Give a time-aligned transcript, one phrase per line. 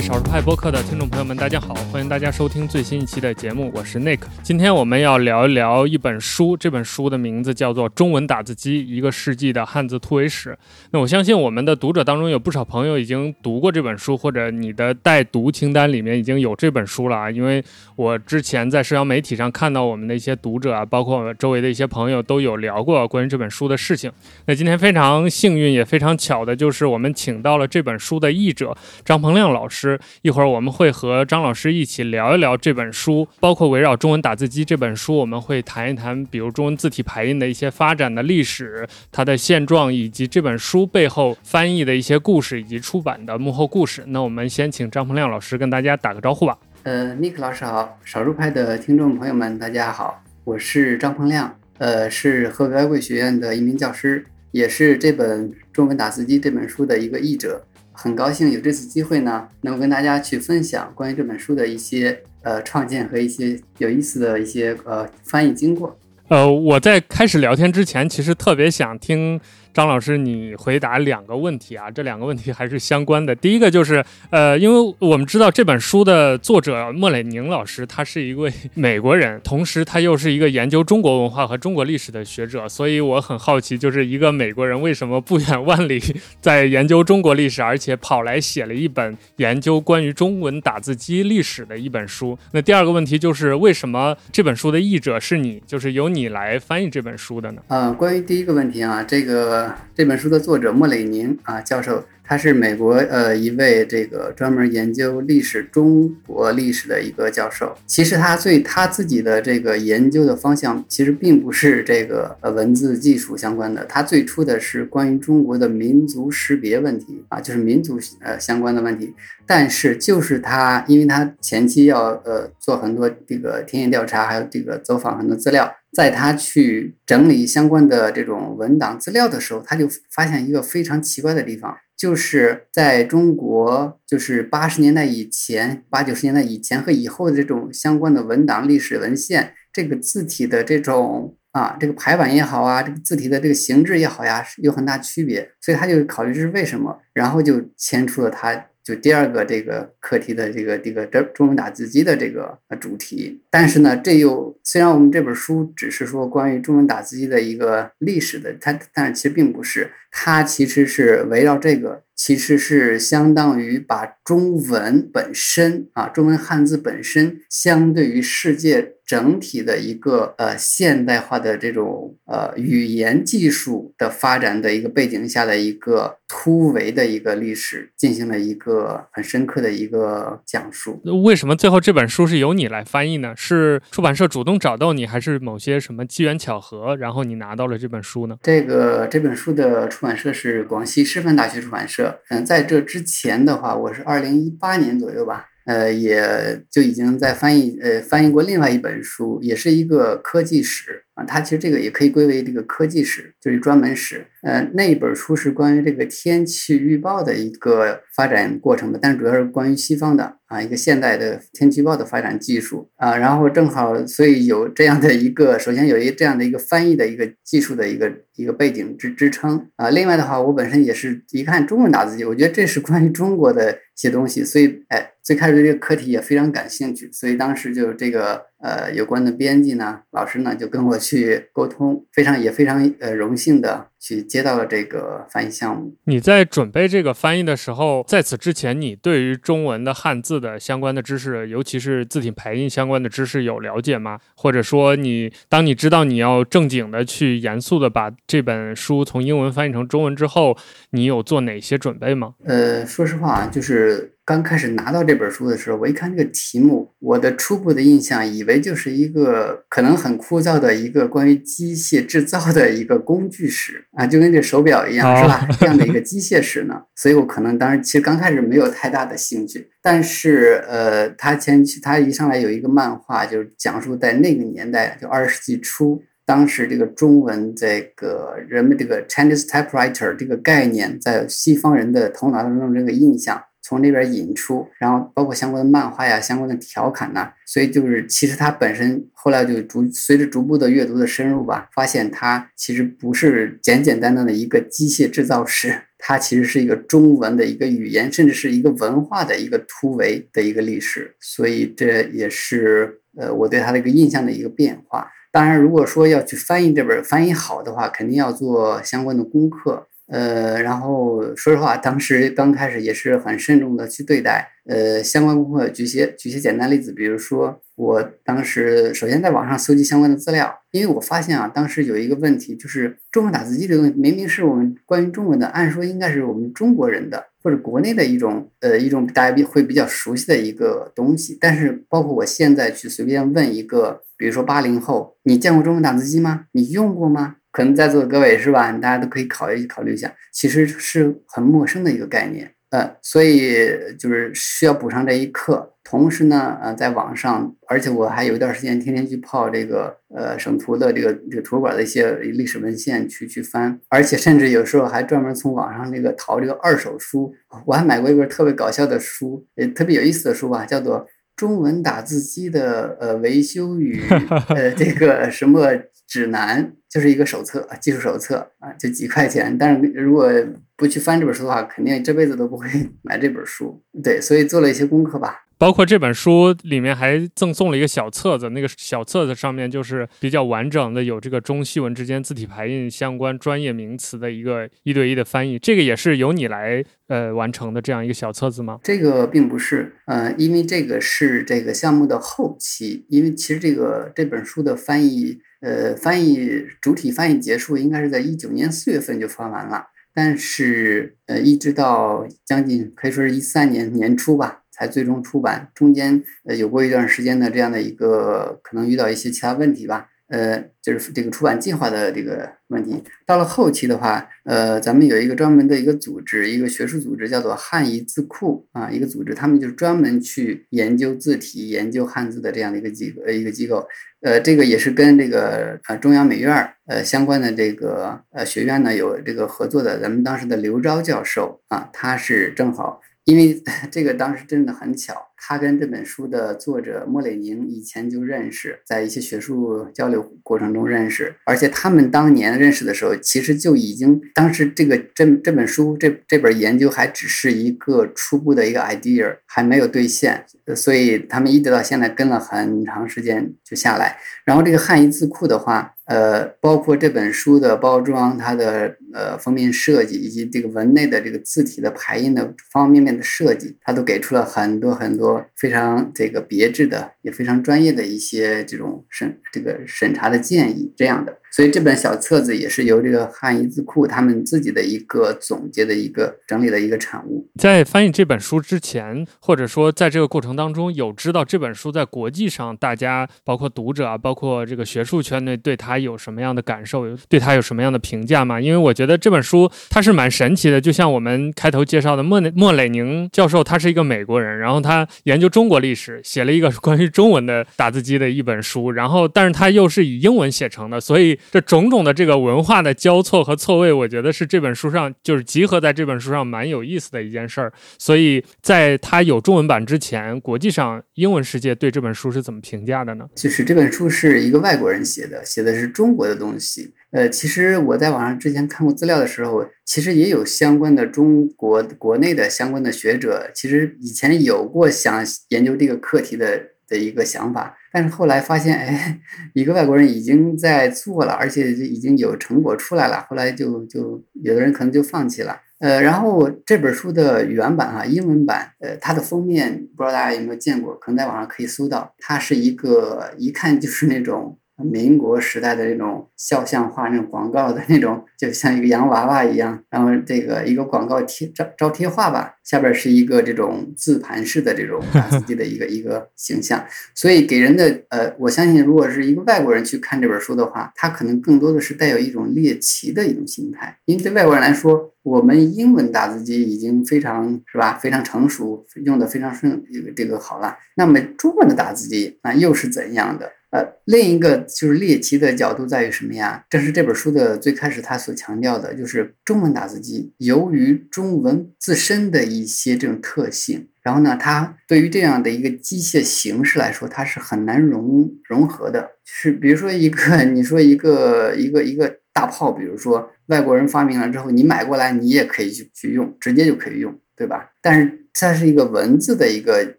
[0.00, 4.20] 少数派播客的听众朋友们，大家好，欢迎大家收听最新一期的节目，我是 Nick。
[4.42, 10.50] 今天我们要聊一聊一本书，这本书的名字叫做《中文打字机：一个世纪的汉字突围史》。
[10.92, 17.30] 那我相信我们的读者当中有不少朋友已经读过这本书，或者你的待读清单里面已经有这本书了啊。
[17.30, 17.62] 因为
[17.96, 24.10] 我之前在社交媒体上看到我们的一些读者啊，包括我周围的一些朋友都有聊过关于这本书的事情。
[24.46, 28.74] 那今天非常幸运也非常巧的就是我们请到了这本书的译者
[29.04, 29.89] 张鹏亮老师。
[30.22, 44.04] 一会儿我们会和张老师一起聊一聊这本书，包括围绕中文打字机这本书，我们会谈一谈，比如中文字体排印的一些发展的历史、它的现状，以及这本书背后翻译的一些故事以及出版的幕后故事。
[44.08, 46.58] 那我们先请张鹏亮老师跟大家打个招呼吧。
[46.82, 57.62] 呃，尼克老师好，少数派的听众朋友们大家好，我是张鹏亮，呃，是河北外国语学院的一名教师，也是这本中文打字机这本书的一个译者。
[58.02, 65.94] 很高兴有这次机会呢，能够跟大家去分享关于这本书的一些呃创建和一些有意思的一些呃翻译经过。
[66.28, 69.38] 呃，我在开始聊天之前，其实特别想听。
[69.72, 73.34] 张老师，你回答两个问题啊，这两个问题还是相关的。
[73.34, 86.00] 第一个就是，呃，因为我们知道这本书的作者莫磊宁老师，他是一位 美国人，同时他又是一个研究中国文化和中国历史的学者，所以我很好奇，就是一个美国人为什么不远万里
[86.42, 92.36] 在研究中国历史，而且跑来写了一本研究关于中文打字机历史的一本书？
[92.52, 97.62] 那第二个问题就是，为什么这本书的译者是你，就是由你来翻译这本书的呢？
[97.68, 99.59] 呃，关于第一个问题啊，这个。
[99.94, 102.04] 这本书的作者莫雷宁啊教授。
[102.30, 107.76] 他是美国呃一位这个专门研究历史中国历史的一个教授。
[107.88, 119.12] 其实他最他自己的这个研究的方向其实并不是这个呃文字技术相关的，他最初的是关于中国的民族识别问题啊，就是民族呃相关的问题。
[119.44, 131.76] 但是就是他，因为他前期要呃做很多这个田野调查，还有这个走访很多资料，在他去整理相关的这种文档资料的时候，他就发现一个非常奇怪的地方。
[132.00, 145.50] 就是在中国，就是八十年代以前、八九十年代以前和以后的这种相关的文档、历史文献，这个字体的这种啊，这个排版也好啊，这个字体的这个形制也好呀，有很大区别。
[145.60, 148.68] 所以他就考虑这是为什么，然后就牵出了他。
[148.90, 168.94] 就第二个这个课题的这个这个这中文打字机的这个主题，但是呢，这又虽然我们这本书只是说关于中文打字机的一个历史的，它但是其实并不是，它其实是围绕这个，其实是相当于把中文本身啊，中文汉字本身相对于世界。
[169.10, 181.02] 整体的一个呃现代化的这种呃语言技术的发展的一个背景下的一个突围的一个历史，进行了一个很深刻的一个讲述。
[181.24, 183.34] 为什么最后这本书是由你来翻译呢？
[183.36, 188.36] 是出版社主动找到你，还是某些什么机缘巧合，然后你拿到了这本书呢？
[188.44, 192.20] 这个这本书的出版社是广西师范大学出版社。
[192.28, 195.48] 嗯，在这之前的话，我是二零一八年左右吧。
[195.66, 201.04] 呃，也就已经在翻译，呃，翻译过另外一本书，也是一个科技史。
[201.26, 204.26] 它其实这个也可以归为这个科技史，就是专门史。
[204.42, 213.14] 呃，那一本书是关于这个天气预报的一个发展过程的，但是主要是关于西方的啊，一个现代的天气预报的发展技术啊。
[213.16, 219.90] 然后正好，所以有这样的一个，首先有一这样的一个翻译的一个技术的一个一个背景支支撑啊。
[219.90, 228.48] 另外的话，我本身也是一看中文打字机，我觉得这是关于中国的一些东西，所以哎，最开始对这个课题也非常感兴趣，所以当时就这个。
[228.62, 233.88] 呃，有关的编辑呢，老师呢就跟我去沟通，非常也非常呃荣幸的。
[234.02, 235.94] 去接到了这个翻译项目。
[236.04, 244.18] 你在准备这个翻译的时候，在此之前，你对于中文的汉字的相关的知识，尤其是字体排印相关的知识有了解吗？
[244.34, 250.56] 或者说，你当你知道你要正经的去严肃的把这本书从英文翻译成中文之后，
[250.92, 252.36] 你有做哪些准备吗？
[252.46, 263.84] 呃，说实话，就是刚开始拿到这本书的时候，我一看这个题目，我的初步的印象以为就是一个可能很枯燥的一个关于机械制造的一个工具史。
[263.90, 265.48] 啊，就跟这手表一样，是吧？
[265.58, 269.68] 这样的一个机械史呢，所以我可能当时其实刚开始没有太大的兴趣。
[269.82, 305.10] 但是，呃，他前期他一上来有一个漫画，就是讲述在那个年代，就二十世纪初，当时这个中文这个人们这个 Chinese typewriter 这个概念在西方人的头脑当中这个印象，从那边引出，然后包括相关的漫画呀、相关的调侃呐，所以就是其实它本身后来就逐随着逐步的阅读的深入吧，发现它其实不是简简单单的一个机械制造师，它其实是一个中文的一个语言，甚至是一个文化的一个突围的一个历史，所以这也是呃我对它的一个印象的一个变化。
[305.32, 309.86] 当然，如果说要去翻译这本翻译好的话，肯定要做相关的功课。
[310.10, 314.50] 呃，然后说实话，当时刚开始也是很慎重的去对待。
[314.66, 336.46] 呃，相关功课举些举些简单例子，比如说我当时首先在网上搜集相关的资料，因为我发现啊，当时有一个问题，就是中文打字机这个东西明明是我们关于中文的，按说应该是我们中国人的或者国内的一种呃一种大家比会比较熟悉的一个东西，但是包括我现在去随便问一个，比如说八零后，你见过中文打字机吗？
[336.52, 337.36] 你用过吗？
[337.52, 338.70] 可能在座的各位是吧？
[338.72, 343.68] 大家都可以考虑考虑一下，其实是很陌生的一个概念，呃，所以
[343.98, 345.74] 就是需要补上这一课。
[345.82, 357.34] 同时呢，呃，在网上，而且我还有一段时间天天去泡这个呃省图的这个这个图书馆的一些历史文献去去翻，而且甚至有时候还专门从网上那个淘这个二手书。
[357.66, 361.00] 我还买过一本特别搞笑的书，也特别有意思的书吧，叫做
[361.34, 364.00] 《中文打字机的呃维修与
[364.54, 365.66] 呃这个什么》。
[366.10, 369.56] 指南就是一个手册，技术手册啊，就几块钱。
[369.56, 370.28] 但是如果
[370.76, 372.66] 不去翻这本书的话，肯定这辈子都不会
[373.02, 373.80] 买这本书。
[374.02, 375.44] 对，所以做了一些功课吧。
[375.60, 385.58] 包括这本书里面还赠送了一个小册子，那个小册子上面就是比较完整的，有这个中西文之间字体排印相关专业名词的一个一对一的翻译。
[385.58, 388.80] 这个也是由你来呃完成的这样一个小册子吗？
[388.82, 404.59] 这个并不是，呃，因为这个是这个项目的后期，因为其实这个这本书的翻译，呃，翻译主体翻译结束应该是在一九年四月份就翻完了，但是呃，一直到将近可以说是一三年年初吧。
[404.80, 413.02] 才最终出版，中间呃有过一段时间的这样的一个可能遇到一些其他问题吧，呃，就是这个出版计划的这个问题。
[413.26, 423.86] 到了后期的话，呃，咱们有一个专门的一个组织，一个学术组织叫做汉译字库啊，一个组织，他们就是专门去研究字体、研究汉字的这样的一个机呃一个机构，
[424.22, 430.00] 呃，这个也是跟这个呃中央美院呃相关的这个呃学院呢有这个合作的。
[430.00, 433.02] 咱们当时的刘钊教授啊，他是正好。
[433.24, 450.44] 因为 这个当时真的很巧，他跟这本书的作者莫雷宁以前就认识，在一些学术交流过程中认识，而且他们当年认识的时候，其实就已经当时这个这这本书这这本研究还只是一个初步的一个 idea，还没有兑现，
[450.76, 454.18] 所以他们一直到现在跟了很长时间就下来。
[454.44, 455.94] 然后这个汉译字库的话。
[456.06, 471.39] 呃，包括这本书的包装，它的呃封面设计，以及这个文内的这个字体的排印的方方面面的设计，它都给出了很多很多非常这个别致的，也非常专业的一些这种审这个审查的建议，这样的。
[471.52, 477.48] 所以这本小册子也是由这个汉译字库他们自己的一个总结的一个整理的一个产物。
[477.58, 488.60] 在翻译这本书之前，或者说在这个过程当中，有知道这本书在国际上大家包括读者啊，包括这个学术圈内对它有什么样的感受，对它有什么样的评价吗？
[488.60, 501.39] 因为我觉得这本书它是蛮神奇的，就像我们开头介绍的莫莫磊宁教授，他是一个美国人，然后他研究中国历史，写了一个 关于中文的打字机的一本书，然后但是他又是以英文写成的，所以。
[501.50, 507.72] 这种种的这个文化的交错和错位，我觉得是这本书上就是集合在这本书上蛮有意思的一件事儿。
[507.98, 513.26] 所以在它有中文版之前，国际上英文世界对这本书是怎么评价的呢？
[513.34, 516.92] 就是这本书是一个外国人写的，写的是中国的东西。
[517.12, 526.70] 呃，其实我在网上之前看过资料的时候，其实也有相关的中国国内的相关的学者，其实以前有过想研究这个课题的。
[526.90, 529.20] 的一个想法，但是后来发现，哎，
[529.54, 533.26] 一个外国人已经在做了，而且已经有成果出来了。
[533.28, 535.60] 后来就就有的人可能就放弃了。
[535.80, 542.14] 呃，然后这本书的原版哈，英文版，呃，它的封面不知道大家有没有见过，可能在网上可以搜到。
[542.18, 544.58] 它是一个一看就是那种。
[544.84, 549.82] 民国时代的那种肖像画，那种广告的那种，就像一个洋娃娃一样。
[549.90, 556.84] 然后这个一个广告贴招招贴画吧，下边是一个这种字盘式的这种 打字机的一个一个形象。
[557.14, 563.98] 所以给人的呃，我相信如果是一个外国人去看这本书的话，他可能更多的是带有一种猎奇的一种心态。
[564.04, 570.76] 因为对外国人来说，我们英文打字机已经非常是吧，非常成熟，用的非常顺，这个这个好了。
[570.96, 573.52] 那么中文的打字机那又是怎样的？
[573.70, 576.64] 呃，另一个就是猎奇的角度在于什么呀？
[576.68, 589.10] 正是这本书的最开始他所强调的，就是中文打字机由于中文自身的一些这种特性，然后呢，它对于这样的一个机械形式来说，它是很难融融合的。
[589.24, 597.70] 是比如说一个， 你说一个一个一个大炮，比如说外国人发明了之后，你买过来，你也可以去去用，直接就可以用，对吧？
[597.80, 599.96] 但是它是一个文字的一个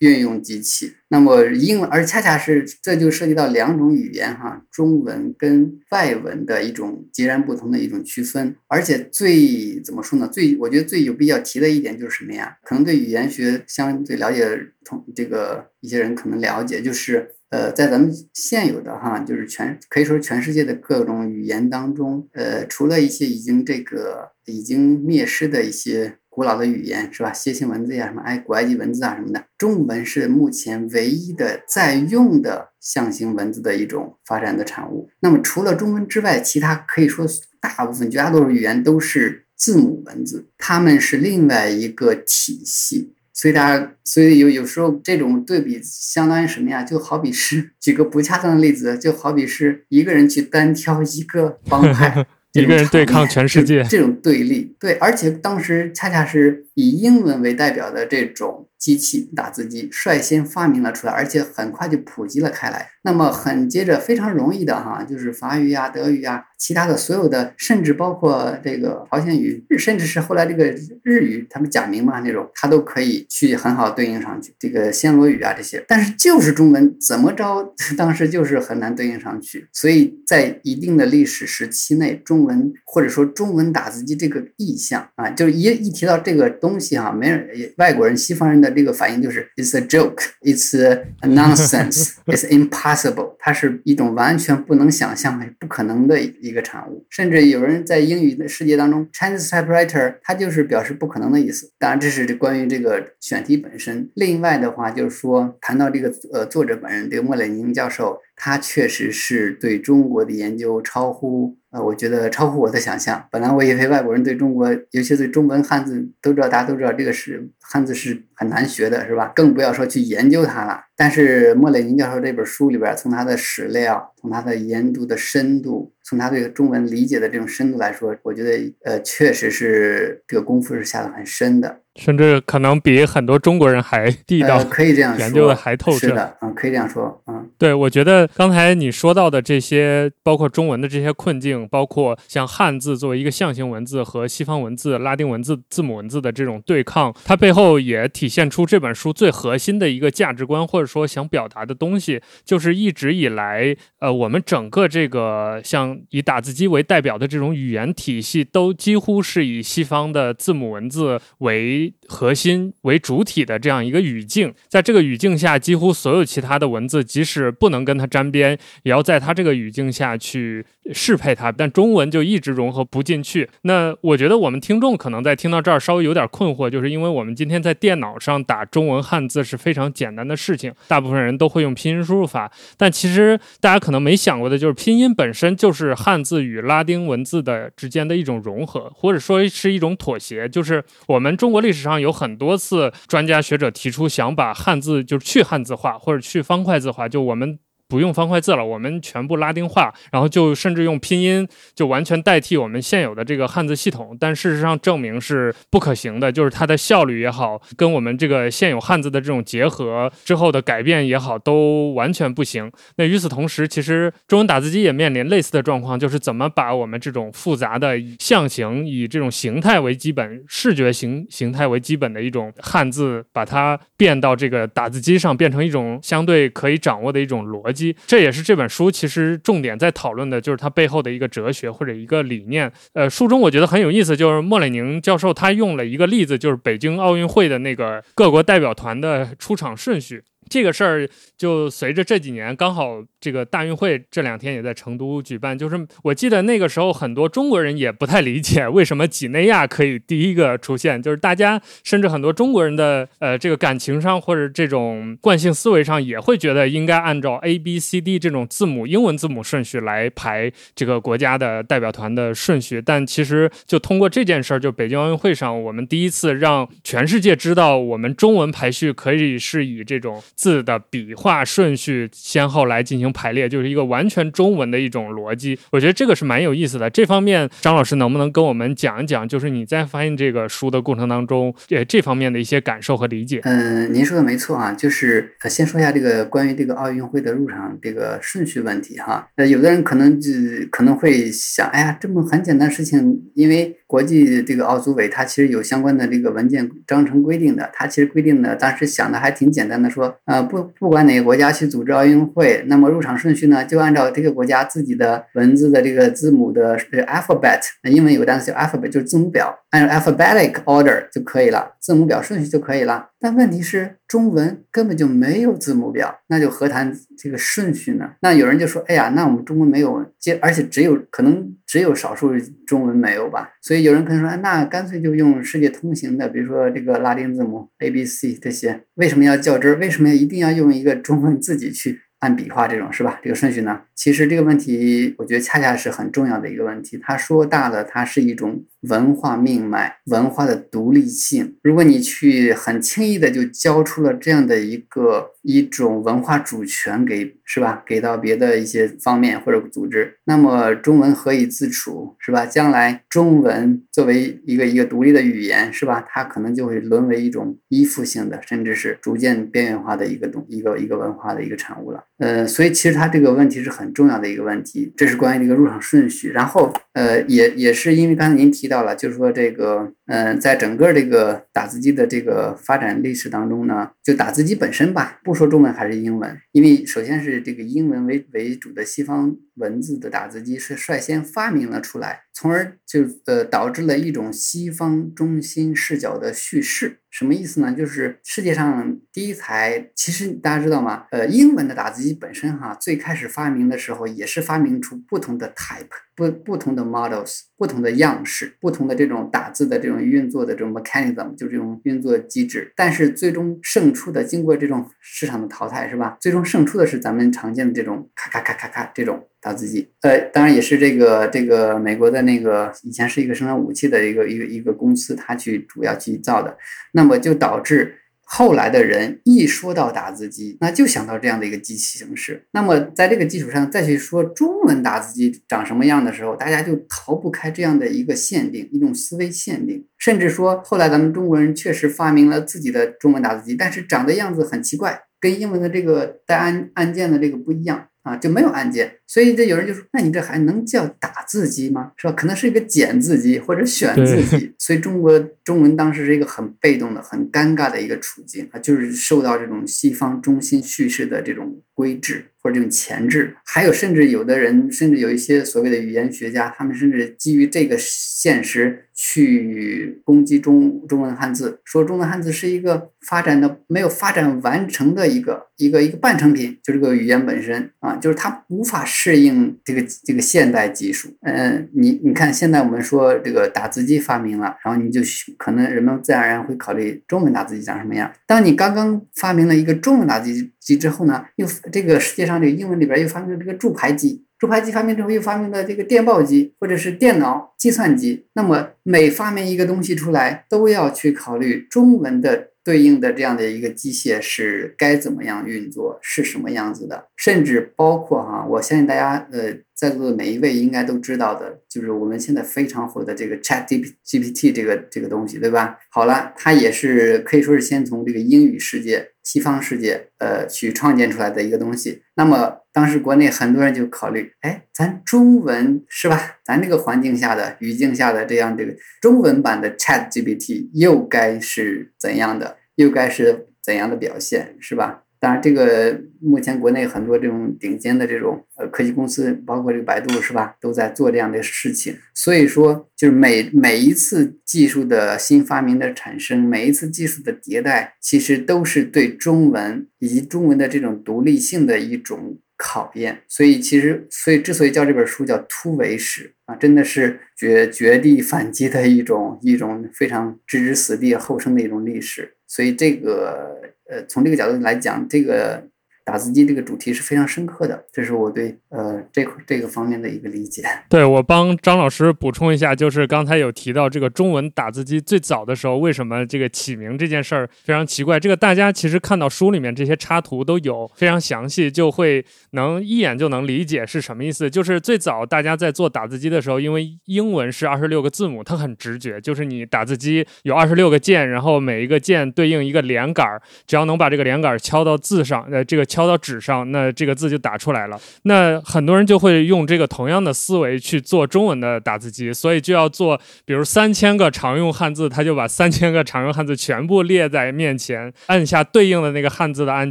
[0.00, 8.56] 运用机器，那么英文，而恰恰是这就涉及到两种语言哈，中文跟外文的一种截然不同的一种区分。
[8.66, 10.26] 而且最怎么说呢？
[10.26, 12.56] 最我觉得最有必要提的一点就是什么呀？
[12.64, 14.44] 可能对语言学相对了解
[14.84, 26.16] 同这个一些人可能了解，就是呃，在咱们现有的哈，就是全可以说全世界的各种语言当中，呃，除了一些已经这个已经灭失的一些。
[26.40, 27.30] 古老的语言是吧？
[27.34, 35.10] 楔形文字呀，什么哎，古埃及文字啊什么的，中文是目前唯一的在用的象形文字的一种发展的产物。
[35.20, 37.26] 那么除了中文之外，其他可以说
[37.60, 43.12] 大部分绝大多数语言都是字母文字，它们是另外一个体系。
[43.34, 46.82] 所以大家，所以有有时候这种对比相当于什么呀？
[46.82, 52.26] 就好比是举个不恰当的例子，就好比是一个人去单挑一个帮派。
[52.52, 58.66] 一个人对抗全世界，这种对立，对，而且当时恰恰是以英文为代表的这种。
[58.80, 62.88] 机器打字机率先发明了出来，而且很快就普及了开来。
[63.02, 70.64] 那么很接着非常容易的哈，就是法语呀、德语呀，其他的所有的，甚至包括这个朝鲜语，甚至是后来这个
[71.02, 74.54] 日语，他们假名嘛那种，它都可以去很好对应上去。
[74.58, 79.68] 这个暹罗语啊这些，但是就是中文怎么着，当时就是很难对应上去。
[79.74, 87.48] 所以在一定的历史时期内，中文或者说中文打字机这个意象啊，就是一一提到这个东西哈，没人
[87.78, 88.70] 外国人、西方人的。
[88.70, 97.04] 这个反应就是 "It's a joke, It's a nonsense, It's impossible"，它是一种完全不能想象、不可能的一个产物。
[97.10, 101.72] 甚至有人在英语的世界当中，Chinese typewriter，它就是表示不可能的意思。
[101.78, 104.08] 当然，这是关于这个选题本身。
[104.14, 111.56] 另外的话，就是说谈到这个呃作者本人，这个莫雷宁教授，他确实是对中国的研究超乎。
[111.70, 113.24] 呃，我觉得超乎我的想象。
[113.30, 119.32] 本来我以为外国人对中国，尤其对中文汉字都知道，大家都知道这个是汉字是很难学的，是吧？
[119.36, 120.82] 更不要说去研究它了。
[120.96, 131.80] 但是莫雷宁教授这本书里边，从他的史料，从他的研读的深度，从他对中文理解的这种深度来说，我觉得呃，确实是这个功夫是下的很深的。
[132.00, 135.98] 甚至可能比很多中国人还地道，可以这样说，研究的还透彻。
[135.98, 161.89] 是的，嗯，可以这样说，嗯，对，我觉得刚才你说到的这些，包括中文的这些困境，包括像汉字作为一个象形文字和西方文字、拉丁文字、字母文字的这种对抗，它背后也体现出这本书最核心的一个价值观，或者说想表达的东西，就是一直以来，呃，我们整个这个像以打字机为代表的这种语言体系，都几乎是以西方的字母文字为。
[162.06, 171.52] 核心为主体的这样一个语境，在这个语境下，几乎所有其他的文字，即使不能跟它沾边，也要在它这个语境下去适配它。
[171.52, 173.48] 但中文就一直融合不进去。
[173.62, 182.50] 那我觉得我们听众可能在听到这儿稍微有点困惑，就是因为我们今天在电脑上打中文汉字是非常简单的事情，大部分人都会用拼音输入法。
[182.76, 190.48] 但其实大家可能没想过的就是，拼音本身就是汉字与拉丁文字的之间的一种融合，或者说是一种妥协。
[190.48, 197.60] 就是我们中国历历史上有很多次专家学者提出想把汉字就是去汉字化或者去方块字化，就我们。
[197.90, 204.16] 不用方块字了，我们全部拉丁化，然后就甚至用拼音就完全代替我们现有的这个汉字系统。
[204.20, 212.70] 但事实上证明是不可行的，就是它的效率也好，跟我们这个现有汉字的这种结合之后的改变也好，都完全不行。
[212.96, 227.79] 那与此同时，其实中文打字机也面临类似的状况，就是怎么把我们这种复杂的象形，以这种形态为基本、视觉形形态为基本的一种汉字，把它变到这个打字机上，变成一种相对可以掌握的一种逻辑。
[228.06, 232.70] 这也是这本书其实重点在讨论的，就是它背后的一个哲学或者一个理念。
[232.92, 240.22] 呃，书中我觉得很有意思，就是莫雷宁教授他用了一个例子，就是北京奥运会的那个各国代表团的出场顺序。
[240.48, 270.22] 这个事儿就随着这几年刚好这个大运会这两天也在成都举办，就是我记得那个时候很多中国人也不太理解为什么几内亚可以第一个出现，就是大家甚至很多中国人的呃这个感情上或者这种惯性思维上也会觉得应该按照 A B C D 这种字母英文字母顺序来排这个国家的代表团的顺序，但其实就通过这件事儿，就北京奥运会上我们第一次让全世界知道我们中文排序可以是以这种。
[270.34, 275.58] 字的笔画顺序先后来进行排列，就是一个完全中文的一种逻辑。
[275.70, 276.88] 我觉得这个是蛮有意思的。
[276.90, 279.26] 这方面，张老师能不能跟我们讲一讲？
[279.28, 283.40] 就是你在翻译这个书的过程当中，呃，这方面的一些感受和理解？
[283.44, 289.28] 嗯，您说的没错啊，就是先说一下这个关于这个奥运会的入场这个顺序问题哈。
[289.36, 290.30] 呃，有的人可能就
[290.70, 306.76] 可能会想，哎呀，这么很简单的事情，因为国际这个奥组委它其实有相关的这个文件章程规定的，它其实规定的当时想的还挺简单的，说，呃，不不管哪个国家去组织奥运会，那么入场顺序呢，就按照这个国家自己的文字的这个字母的
[307.06, 313.08] alphabet，那英文有个单词叫 alphabet，就是字母表，按照 alphabetic order 就可以了，字母表顺序就可以了。
[313.22, 318.12] 但问题是，中文根本就没有字母表，那就何谈这个顺序呢？
[318.22, 322.32] 那有人就说，哎呀，那我们中文没有，接，而且只有可能只有少数
[322.66, 323.50] 中文没有吧？
[323.60, 329.78] 所以有人可能说，那干脆就用世界通行的，比如说这个拉丁字母 A、B、C 这些，为什么要较真？
[329.78, 332.00] 为什么要一定要用一个中文自己去？
[332.20, 333.18] 按笔画这种是吧？
[333.22, 333.82] 这个顺序呢？
[334.00, 336.98] 其实这个问题，我觉得恰恰是很重要的一个问题。
[337.02, 341.58] 它说大了，它是一种文化命脉、文化的独立性。
[341.62, 347.82] 如果你去很轻易的就交出了这样的一个一种文化主权给，是吧？
[347.84, 352.46] 给到别的一些方面或者组织，那么中文何以自处，是吧？
[352.46, 356.02] 将来中文作为一个一个独立的语言，是吧？
[356.08, 362.02] 它可能就会沦为一种依附性的，甚至是逐渐边缘化的一个东一个一个文化的一个产物了。
[362.16, 366.30] 呃，所以其实它这个问题是很重要的一个问题，这是关于这个入场顺序。
[366.30, 386.96] 然后，呃，也也是因为刚才您提到了，就是说这个，嗯，在整个这个打字机的这个发展历史当中呢，就打字机本身吧，不说中文还是英文，因为首先是这个英文为为主的西方文字的打字机是率先发明了出来，从而就呃导致了一种西方中心视角的叙事。
[387.10, 387.74] 什么意思呢？
[387.74, 391.06] 就是世界上第一台，其实大家知道吗？
[391.10, 402.72] 呃，英文的打字机本身哈，最开始发明的时候也是发明出不同的 type，不不同的 models，不同的样式，不同的这种打字的这种运作的这种 mechanism，就这种运作机制。
[402.74, 406.16] 但是最终胜出的，经过这种市场的淘汰，是吧？
[406.20, 409.90] 最终胜出的是咱们常见的这种咔咔咔咔咔这种打字机。
[410.02, 416.56] 呃，当然也是这个这个美国的那个以前是一个生产武器的一个一个一个公司，它去主要去造的。
[416.92, 417.94] 那么就导致
[418.32, 422.46] 后来的人一说到打字机，那就想到这样的一个机器形式。
[422.52, 429.84] 那么在这个基础上再去说中文打字机长什么样的时候，大家就逃不开这样的一个限定，一种思维限定。
[429.98, 438.98] 甚至说后来咱们中国人确实发明了自己的中文打字机，但是长的样子很奇怪，跟英文的这个带按按键的这个不一样啊，就没有按键。
[439.08, 441.90] 所以这有人就说，那你这还能叫打字机吗？
[441.96, 442.12] 是吧？
[442.12, 444.54] 可能是一个简字机或者选字机。
[444.56, 445.18] 所以中国
[445.50, 453.34] 中文当时是一个很被动的、很尴尬的一个处境啊，就是受到这种西方中心叙事的这种规制或者这种钳制。
[453.44, 468.84] 还有甚至有的人，甚至有一些所谓的语言学家，他们甚至基于这个现实去攻击中中文汉字，说中文汉字是一个发展的没有发展完成的一个一个一个半成品，就这个语言本身啊，就是它无法。
[468.84, 475.02] 适应这个这个现代技术，嗯，你你看，现在我们说这个打字机发明了，然后你就
[475.40, 478.12] 可能人们自然而然会考虑中文打字机长什么样。
[478.26, 488.26] 当你刚刚发明了一个中文打字机之后呢，又这个世界上这个英文里边又发明了这个助排机，助排机发明之后又发明了这个电报机或者是电脑计算机。
[488.34, 492.50] 那么每发明一个东西出来，都要去考虑中文的。
[492.62, 497.06] 对应的这样的一个机械是该怎么样运作，是什么样子的？
[497.16, 505.78] 甚至包括哈，我相信大家呃在座的每一位应该都知道的，就是我们现在非常火的这个 Chat GPT 这个这个东西，对吧？
[505.90, 512.02] 好了，它也是可以说是先从这个英语世界、西方世界呃去创建出来的一个东西。
[512.14, 516.36] 那么当时国内很多人就考虑，哎，咱中文是吧？
[516.44, 522.56] 咱这个环境下的语境下的这样这个中文版的 Chat GPT 又该是怎样的？
[522.76, 525.02] 又该是怎样的表现，是吧？
[525.18, 531.94] 当然，这个目前国内很多这种顶尖的这种呃科技公司，包括这个百度，是吧，都在做这样的事情。
[532.14, 543.20] 所以说，就是每每一次技术的新发明的产生，每一次技术的迭代，其实都是对中文以及中文的这种独立性的一种考验。
[543.28, 552.34] 所以，其实，所以之所以叫这本书叫突围史啊，真的是绝绝地反击的一种一种非常置之死地而后生的一种历史。
[552.48, 555.68] 所以这个呃，从这个角度来讲，这个
[556.10, 557.84] 打字机这个主题是非常深刻的。
[557.92, 560.64] 这是我对呃这这个方面的一个理解。
[560.88, 568.18] 对我帮张老师补充一下，就是刚才有提到这个中文打字机最早的时候，为什么这个起名这件事儿非常奇怪？
[568.18, 574.50] 这个大家其实看到书里面这些插图都有非常详细，就会能一眼就能理解是什么意思。
[574.50, 588.00] 就是最早大家在做打字机的时候，因为英文是二十六个字母，它很直觉，就是你打字机有二十六个键，然后每一个键对应一个连杆儿，只要能把这个连杆儿敲到字上，呃，这个敲敲到纸上，那这个字就打出来了。
[588.22, 599.90] 那很多人就会用这个同样的思维去做中文的打字机，所以就要做，比如三千个常用汉字，他就把三千个常用汉字全部列在面前，按下对应的那个汉字的按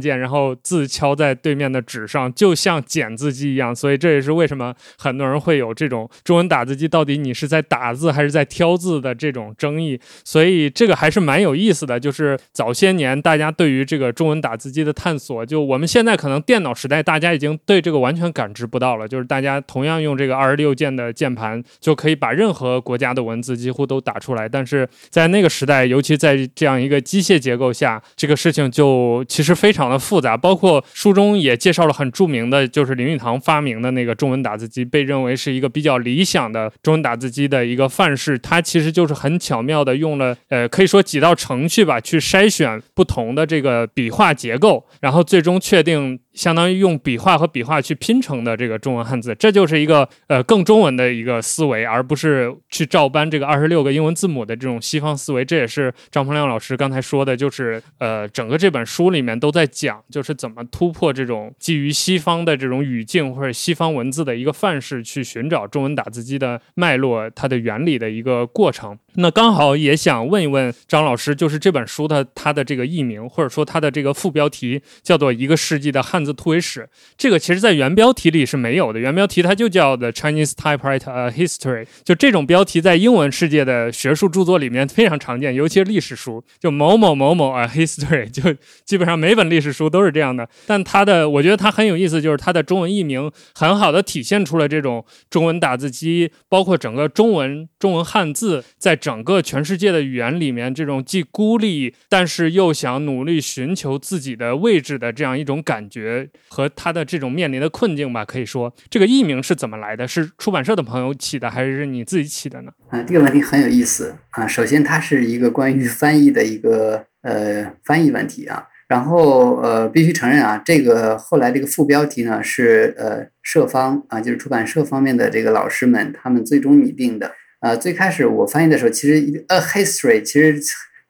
[0.00, 3.72] 键，然后字敲在对面的纸上，就像剪字机一样。
[3.72, 10.00] 所以这也是为什么很多人会有这种中文打字机到底你是在打字还是在挑字的这种争议。
[10.24, 19.08] 所以这个还是蛮有意思的，就是早些年大家对于这个中文打字机的探索，就我们现在可能电脑时代，大家已经对这个完全感知不到了。
[19.08, 24.48] 就是大家同样用这个二十六键的键盘，就可以把任何国家的文字几乎都打出来。
[24.48, 30.36] 但是在那个时代，尤其在这样一个机械结构下，这个事情就其实非常的复杂。
[30.36, 38.38] 包括书中也介绍了很著名的，就是林语堂发明的那个中文打字机，被认为是一个比较理想的中文打字机的一个范式。
[38.38, 55.44] 它其实就是很巧妙的用了，呃，可以说几道程序吧，去筛选不同的这个笔画结构，然后最终确确定相当于用笔画和笔画去拼成的这个中文汉字，这就是一个呃更中文的一个思维，而不是去照搬这个二十六个英文字母的这种西方思维。
[55.44, 68.96] 这也是张鹏亮老师刚才说的，就是呃整个这本书里面都在讲，就是怎么突破这种基于西方的这种语境或者西方文字的一个范式，去寻找中文打字机的脉络、它的原理的一个过程。
[69.14, 76.80] 那刚好也想问一问张老师，就是这本书的它的这个译名或者说它的这个副标题叫做《一个世纪的汉字突围史》，
[77.18, 79.00] 这个其实在原标题里是没有的。
[79.00, 88.54] 原标题它就叫 The Chinese Typewriter History，就这种标题在英文世界的学术著作里面非常常见，尤其是历史书，就某某某某啊 History，就
[88.84, 90.48] 基本上每本历史书都是这样的。
[90.66, 98.96] 但它的我觉得它很有意思，就是它的中文译名很好的体现出了这种中文打字机，包括整个中文中文汉字在。
[99.00, 110.08] 整个全世界的语言里面，这种既孤立，但是又想努力寻求自己的位置的这样一种感觉，呃和他的这种面临的困境吧，可以说，这个译名是怎么来的？
[110.08, 112.72] 是出版社的朋友起的，还是你自己起的呢？
[112.90, 114.46] 啊，这个问题很有意思啊。
[114.46, 118.66] 首先，它是一个关于翻译的一个呃翻译问题啊。
[118.88, 127.30] 然后呃，必须承认啊，这个后来这个副标题呢是呃社方啊，就是出版社方面的这个老师们他们最终拟定的。
[127.60, 130.60] 呃，最开始我翻译的时候，其实 a history 其实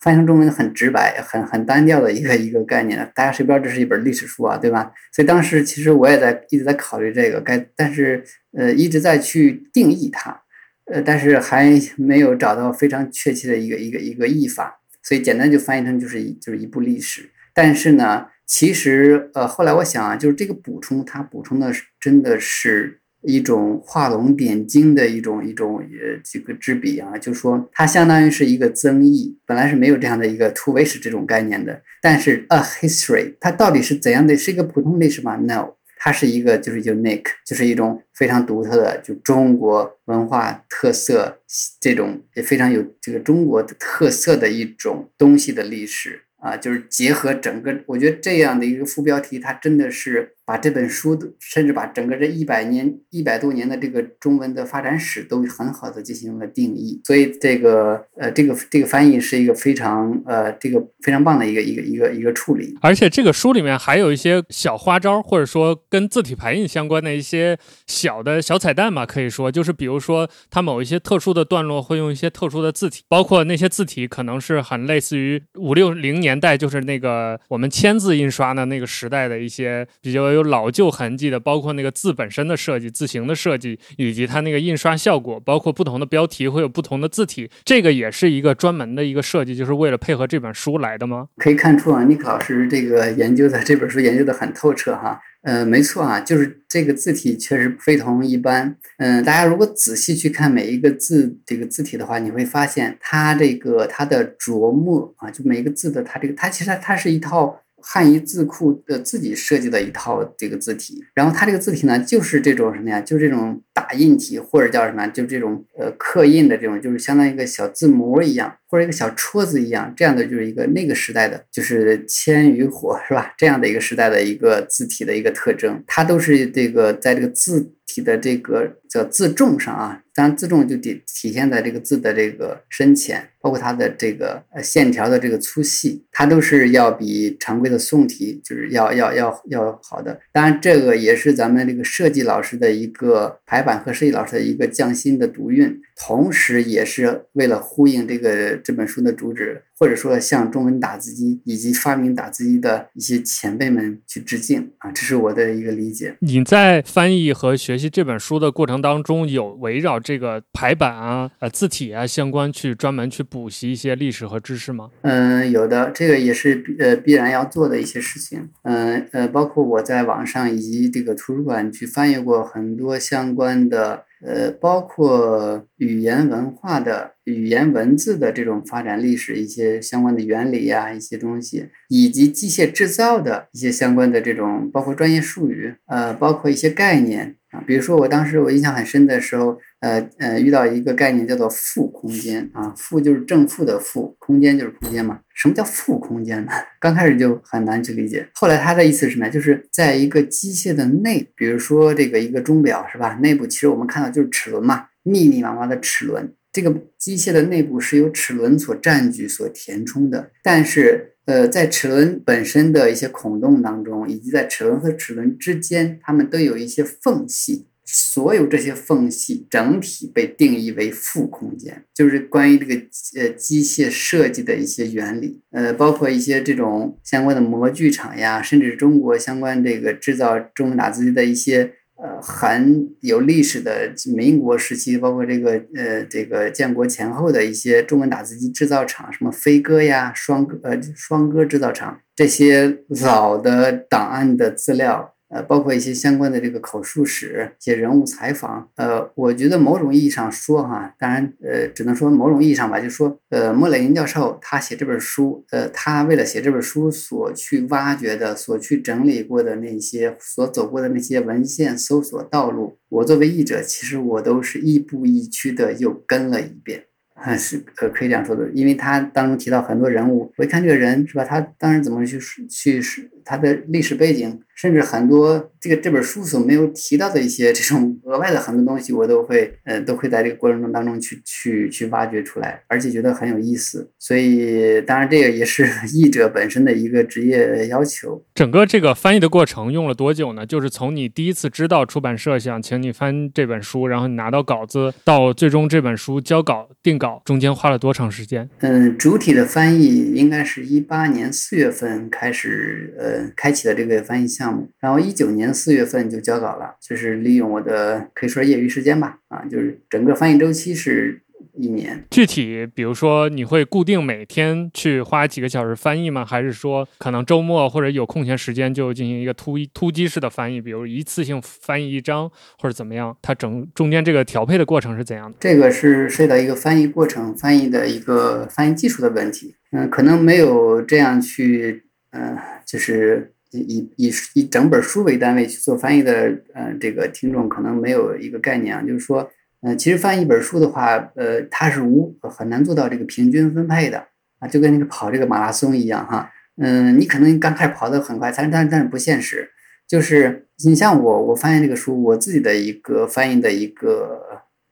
[0.00, 2.98] 翻译成中文很直白、很很单调的一个一个概念。
[3.14, 4.90] 大家谁不知道这是一本历史书啊，对吧？
[5.12, 8.24] 所以当时其实我也在一直在考虑这个该，但是
[8.56, 10.40] 呃一直在去定义它，
[10.86, 17.28] 呃，但是还没有找到非常确切的一个一个一个译法，所以简单就翻译成就是一就是一部历史。
[17.52, 22.99] 但是呢，其实呃后来我想啊，就是这个补充，它补充的是真的是。
[23.22, 31.82] 一种画龙点睛的一种一种呃这个之笔啊，就说它相当于是一个增益，本来是没有这样的一个突围史这种概念的。
[32.00, 34.36] 但是 a history 它到底是怎样的？
[34.36, 41.40] 是一个普通历史吗？No，它是一个就是 unique，就是一种非常独特的，就中国文化特色
[41.78, 50.36] 这种也非常有这个中国特色的一种东西的历史啊，就是结合整个，我觉得这样的一个副标题，它真的是。
[50.50, 62.76] 把这本书的，甚至把整个这一百年、一百多年的这个中文的发展史都很好的进行了定义，所以这个呃，这个这个翻译是一个非常呃，这个非常棒的一个一个一个一个处理。
[62.82, 80.50] 而且这个书里面还有一些小花招，或者说跟字体排印相关的一些小的小彩蛋嘛，可以说就是比如说它某一些特殊的段落会用一些特殊的字体，包括那些字体可能是很类似于五六零年代，就是那个我们签字印刷的那个时代的一些比较有。
[80.50, 91.28] 老旧痕迹的，包括那个字本身的设计、字形的设计，以及它那个印刷效果，包括不同的标题会有不同的字体，这个也是一个专门的一个设计，就是为了配合这本书来的吗？
[91.36, 95.20] 可以看出啊，尼克老师这个研究的这本书研究的很透彻哈。
[95.42, 98.76] 呃，没错啊，就是这个字体确实非同一般。
[98.98, 107.60] 嗯，大家如果仔细去看每一个字这个字体的话，你会发现它这个它的琢磨啊，就每一个字的它这个它其实它是一套。
[107.82, 113.00] 汉仪字库的自己设计的一套这个字体，然后它这个字体呢，就是这种什么呀？
[113.00, 113.90] 就是这种打。
[114.00, 123.34] 印体或者叫什么，就这种呃刻印的这种，就是相当于一个小字模一样，或者一个小戳子一样，这样的就是一个那个时代的，就是铅与火是吧？
[123.36, 130.00] 这样的一个时代的一个字体的一个特征，它都是这个在这个字体的这个叫字重上啊。
[130.12, 140.20] 当然，字重就体体现在这个字的这个深浅，包括它的这个呃线条的这个粗细，它都是要比常规的宋体就是要要要要好的。
[140.32, 149.62] 当然，这个也是咱们这个设计老师的一个排版和诗意老师的一个匠心的独运，同时也是为了呼应这个这本书的主旨。
[149.80, 156.14] 或者说向中文打字机以及发明打字机的一些前辈们去致敬啊，这是我的一个理解。
[156.20, 164.90] 你在翻译和学习这本书的过程当中，有围绕这个排版啊、呃字体啊相关去专门去补习一些历史和知识吗？
[165.00, 168.50] 嗯，有的，这个也是呃必然要做的一些事情。
[168.64, 174.04] 嗯呃，包括我在网上以及这个图书馆去翻译过很多相关的。
[174.24, 187.36] 呃，包括语言文化的语言文字的这种发展历史，一些相关的原理呀，一些东西，以及机械制造的一些相关的这种，包括专业术语，呃，包括一些概念。
[187.50, 195.20] 啊，比如说我当时我印象很深的时候，呃呃，遇到一个概念叫做负空间啊，负就是正负的负，空间就是空间嘛。
[195.34, 196.52] 什么叫负空间呢？
[196.78, 198.28] 刚开始就很难去理解。
[198.34, 199.28] 后来他的意思是什么？
[199.28, 203.14] 就是在一个机械的内，比如说这个一个钟表是吧？
[203.22, 206.32] 内部其实我们看到就是齿轮嘛，密密麻麻的齿轮。
[206.52, 211.08] 这个机械的内部是由齿轮所占据、所填充的，但是。
[211.30, 217.66] 呃，在齿轮本身的一些孔洞当中，以及在齿轮和齿轮之间，它们都有一些缝隙。
[217.84, 222.74] 所有这些缝隙整体被定义为负空间，就是关于这个
[223.16, 225.40] 呃机械设计的一些原理。
[225.52, 231.74] 呃，包括一些这种相关的模具厂呀，甚至中国相关这个制造中文打字机的一些。
[232.02, 245.14] 呃，很有历史的民国时期，包括这个呃，这个建国前后的一些中文打字机制造厂，什么飞鸽呀、双鸽呃双鸽制造厂，这些老的档案的资料。
[245.30, 266.84] 呃，包括一些相关的这个口述史、一些人物采访，呃，我觉得某种意义上说哈，当然，呃，只能说某种意义上吧，就说，呃，莫雷因教授他写这本书，呃，他为了写这本书所去挖掘的、所去整理过的那些、所走过的那些文献搜索道路，我作为译者，其实我都是亦步亦趋的又跟了一遍。
[267.22, 272.80] 还 是呃可以这样说的，因为他当中提到很多人物，我一看这个人是吧，他当时怎么去去
[273.20, 283.90] 是他的历史背景，甚至很多这个这本书所没有提到的一些这种 额外的很多东西，我都会呃都会在这个过程中当中去去去挖掘出来，而且觉得很有意思。
[283.98, 288.24] 所以当然这个也是 译者本身的一个职业要求。
[288.34, 290.46] 整个这个翻译的过程用了多久呢？
[290.46, 297.22] 就是从你第一次知道出版社想请你翻这本书，然后你拿到稿子，到最终这本书交稿定稿。
[297.24, 298.48] 中间花了多长时间？
[298.60, 311.22] 嗯，主体的翻译应该是一八年四月份开始，呃，开启的这个翻译项目，然后一九年四月份就交稿了，就是利用我的可以说业余时间吧，啊，就是整个翻译周期是。
[311.54, 316.24] 一年具体，比如说你会固定每天去花几个小时翻译吗？
[316.24, 323.14] 还是说可能周末或者有空闲时间就进行一个突突击式的翻译，比如一次性翻译一章或者怎么样？
[323.20, 325.36] 它整中间这个调配的过程是怎样的？
[325.40, 329.56] 这个是涉及到一个翻译过程、翻译的一个翻译技术的问题。
[329.72, 339.30] 嗯，可能没有这样去，嗯，就是以以以以整本书为单位去做翻译的，嗯，这个听众可能没有一个概念啊，就是说。
[339.62, 344.06] 嗯，其实翻译一本书的话，呃，它是无很难做到这个平均分配的
[344.38, 346.30] 啊，就跟那个跑这个马拉松一样哈。
[346.56, 349.50] 嗯，你可能刚开始跑得很快，但但但是不现实。
[349.86, 354.22] 就是你像我，我翻译这个书，我自己的一个翻译的一个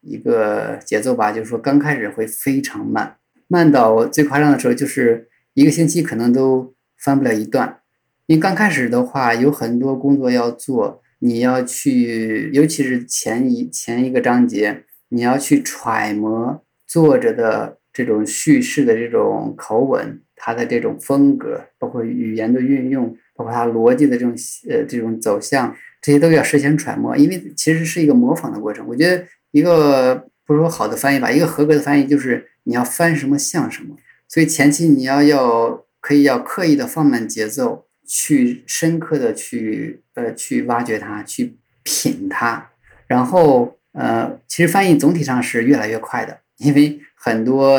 [0.01, 7.79] 一个节奏吧，就是说刚开始会非常慢，慢到最夸张的时候，就是一个星期可能都翻不了一段。
[8.27, 11.03] 因为刚开始的话，有很多工作要做。
[11.21, 24.33] 你要去，尤其是前一前一个章节，你要去揣摩作者的这种叙事的这种口吻，他的这种风格，包括语言的运用，包括他逻辑的这种
[24.71, 28.87] 呃这种走向，这些都要事先揣摩，因为其实是一个模仿的过程。
[28.87, 33.97] 我觉得一个不是说好的翻译吧，一个合格的翻译就是你要翻什么像什么，
[34.29, 37.85] 所以前期你要要可以要刻意的放慢节奏。
[38.11, 42.71] 去深刻的去呃去挖掘它，去品它，
[43.07, 47.79] 然后呃，其实翻译总体上是越来越快的，因为很多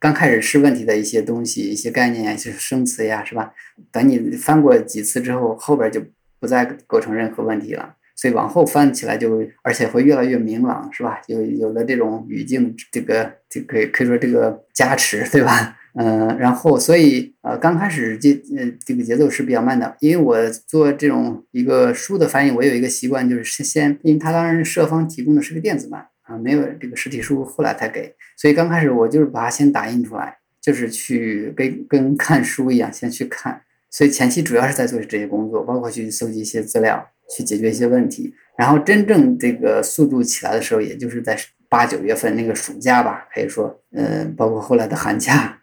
[0.00, 3.52] 刚开始是问题的一些东西、一些概念呀、一些生词呀，是吧？
[3.92, 6.02] 等你翻过几次之后，后边就
[6.40, 7.96] 不再构成任何问题了。
[8.14, 11.20] 所以往后翻起来就而且会越来越明朗，是吧？
[11.26, 15.76] 有有了这种语境，这个就可以可以说这个加持，对吧？
[15.98, 41.34] 嗯，然后所以呃，刚开始节呃这个节奏是比较慢的，因为我做这种一个书的翻译，我有一个习惯，就是先先，因为它当然社方提供的是个电子版啊，没有这个实体书，后来才给，所以刚开始我就是把它先打印出来，就是去跟跟看书一样，先去看，所以前期主要是在做这些工作，包括去搜集一些资料，去解决一些问题，然后真正这个速度起来的时候，也就是在。
[41.68, 45.55] 八九月份那个暑假吧，可以说，嗯，包括后来的寒假，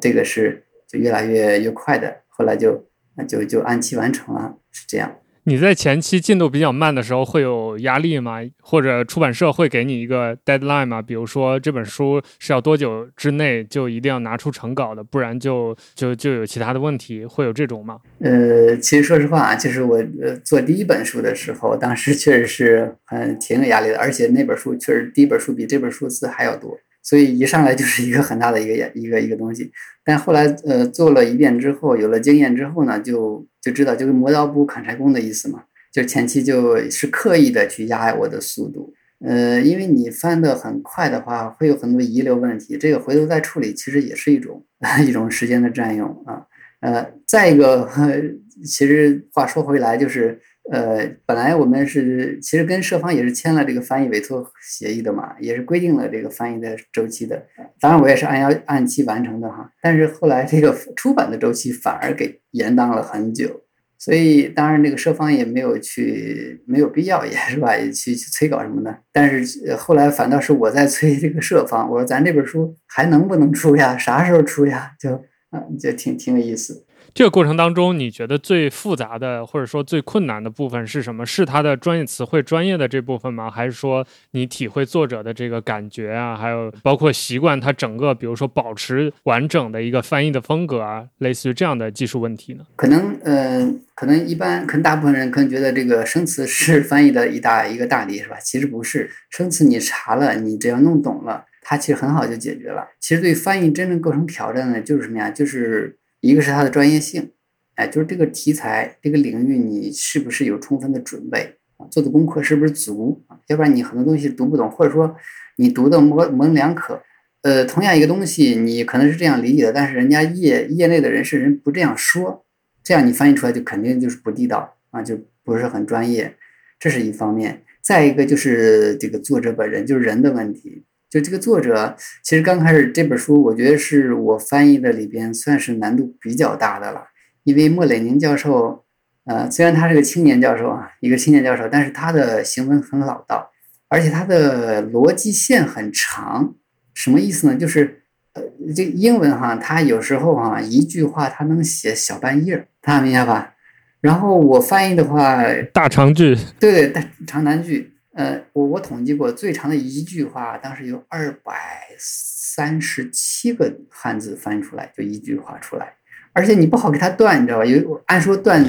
[0.00, 5.14] 这个是就越来越越快的，后来就那就就按期完成了，是这样。
[5.46, 8.38] 你在前期进度比较慢的时候会有压力吗？
[8.62, 11.02] 或者出版社会给你一个 deadline 吗？
[11.02, 18.00] 比如说这本书是要多久之内就一定要拿出成稿的，不然就就就有其他的问题，会有这种吗？
[18.20, 26.78] 呃，其实说实话啊，就是我呃做第一本书的时候，当时确实是很挺有压力的，而且那本书确实第一本书比这本书字还要多。
[27.04, 29.70] 所以一上来就是一个很大的一个一个一个东西，
[30.02, 44.64] 但后来呃做了一遍之后，有了经验之后呢，就就知道就跟磨刀不误砍柴工的意思嘛，就前期就是刻意的去压我的速度，呃，因为你翻的很快的话，会有很多遗留问题，这个回头再处理，其实也是一种
[45.06, 46.46] 一种时间的占用啊，
[46.80, 47.88] 呃，再一个，
[48.64, 50.40] 其实话说回来就是。
[50.72, 57.46] 呃，本来我们是其实跟社方也是签了这个翻译委托协议的嘛，也是规定了这个翻译的周期的。
[57.78, 63.60] 当然我也是按要按期完成的哈，但是后来这个出版的周期反而给延宕了很久，
[63.98, 68.98] 所以当然这个社方也没有去没有必要也是吧，也去去催稿什么的。
[69.12, 73.98] 但是后来反倒是我在催这个社方，我说咱这本书还能不能出呀？
[73.98, 74.92] 啥时候出呀？
[74.98, 75.14] 就
[75.50, 76.83] 啊，就挺挺有意思。
[77.14, 81.24] 这个过程当中，你觉得最复杂的或者说最困难的部分是什么？
[81.24, 83.48] 是他的专业词汇、专业的这部分吗？
[83.48, 86.36] 还是说你体会作者的这个感觉啊？
[86.36, 92.66] 还有包括习惯他整个，比如说保持完整的一个翻译的风格啊，类似于这样的技术问题呢？
[92.74, 98.36] 可能，呃，可能一般，可能大部分人可能觉得这个生词是翻译的一大一个大敌，是吧？
[98.40, 102.88] 其实不是，生词你查了，你只要弄懂了，它其实很好就解决了。
[102.98, 105.30] 其实对翻译真正构成挑战的，就是什么呀？
[105.30, 105.96] 就是。
[106.24, 107.30] 一个是它的专业性，
[107.74, 111.86] 哎，就是这个题材、这个领域，你是不是有充分的准备啊？
[111.90, 113.38] 做的功课是不是足啊？
[113.48, 115.14] 要不然你很多东西读不懂，或者说
[115.56, 117.02] 你读的模模棱两可。
[117.42, 122.46] 呃，同样一个东西，你可能是这样理解的，但是人家业业内的人士人不这样说，
[122.82, 126.34] 这样你翻译出来就肯定就是不地道啊，就不是很专业。
[126.80, 127.62] 这是一方面。
[127.82, 130.84] 再一个就是这个作者本人，就是人的问题。
[131.14, 137.04] 就这个作者，其实刚开始这本书，我觉得是我翻译的里边算是难度比较大的了。
[137.44, 138.84] 因为莫磊宁教授，
[139.26, 143.48] 呃，虽然他是个青年教授啊，一个青年教授，但是他的行文很老道，
[143.86, 146.56] 而且他的逻辑线很长。
[146.94, 147.54] 什么意思呢？
[147.54, 148.42] 就是，呃，
[148.74, 153.54] 这英文哈，他有时候哈一句话他能写小半页，大家明白吧？
[154.00, 157.93] 然后我翻译的话，大长句，对对，大长难句。
[158.16, 161.52] 呃，我我统计过最长的一句话，当时有二百
[161.98, 165.94] 三十七个汉字翻译出来，就一句话出来，
[166.32, 167.64] 而且你不好给它断，你知道吧？
[167.64, 168.64] 有按说断，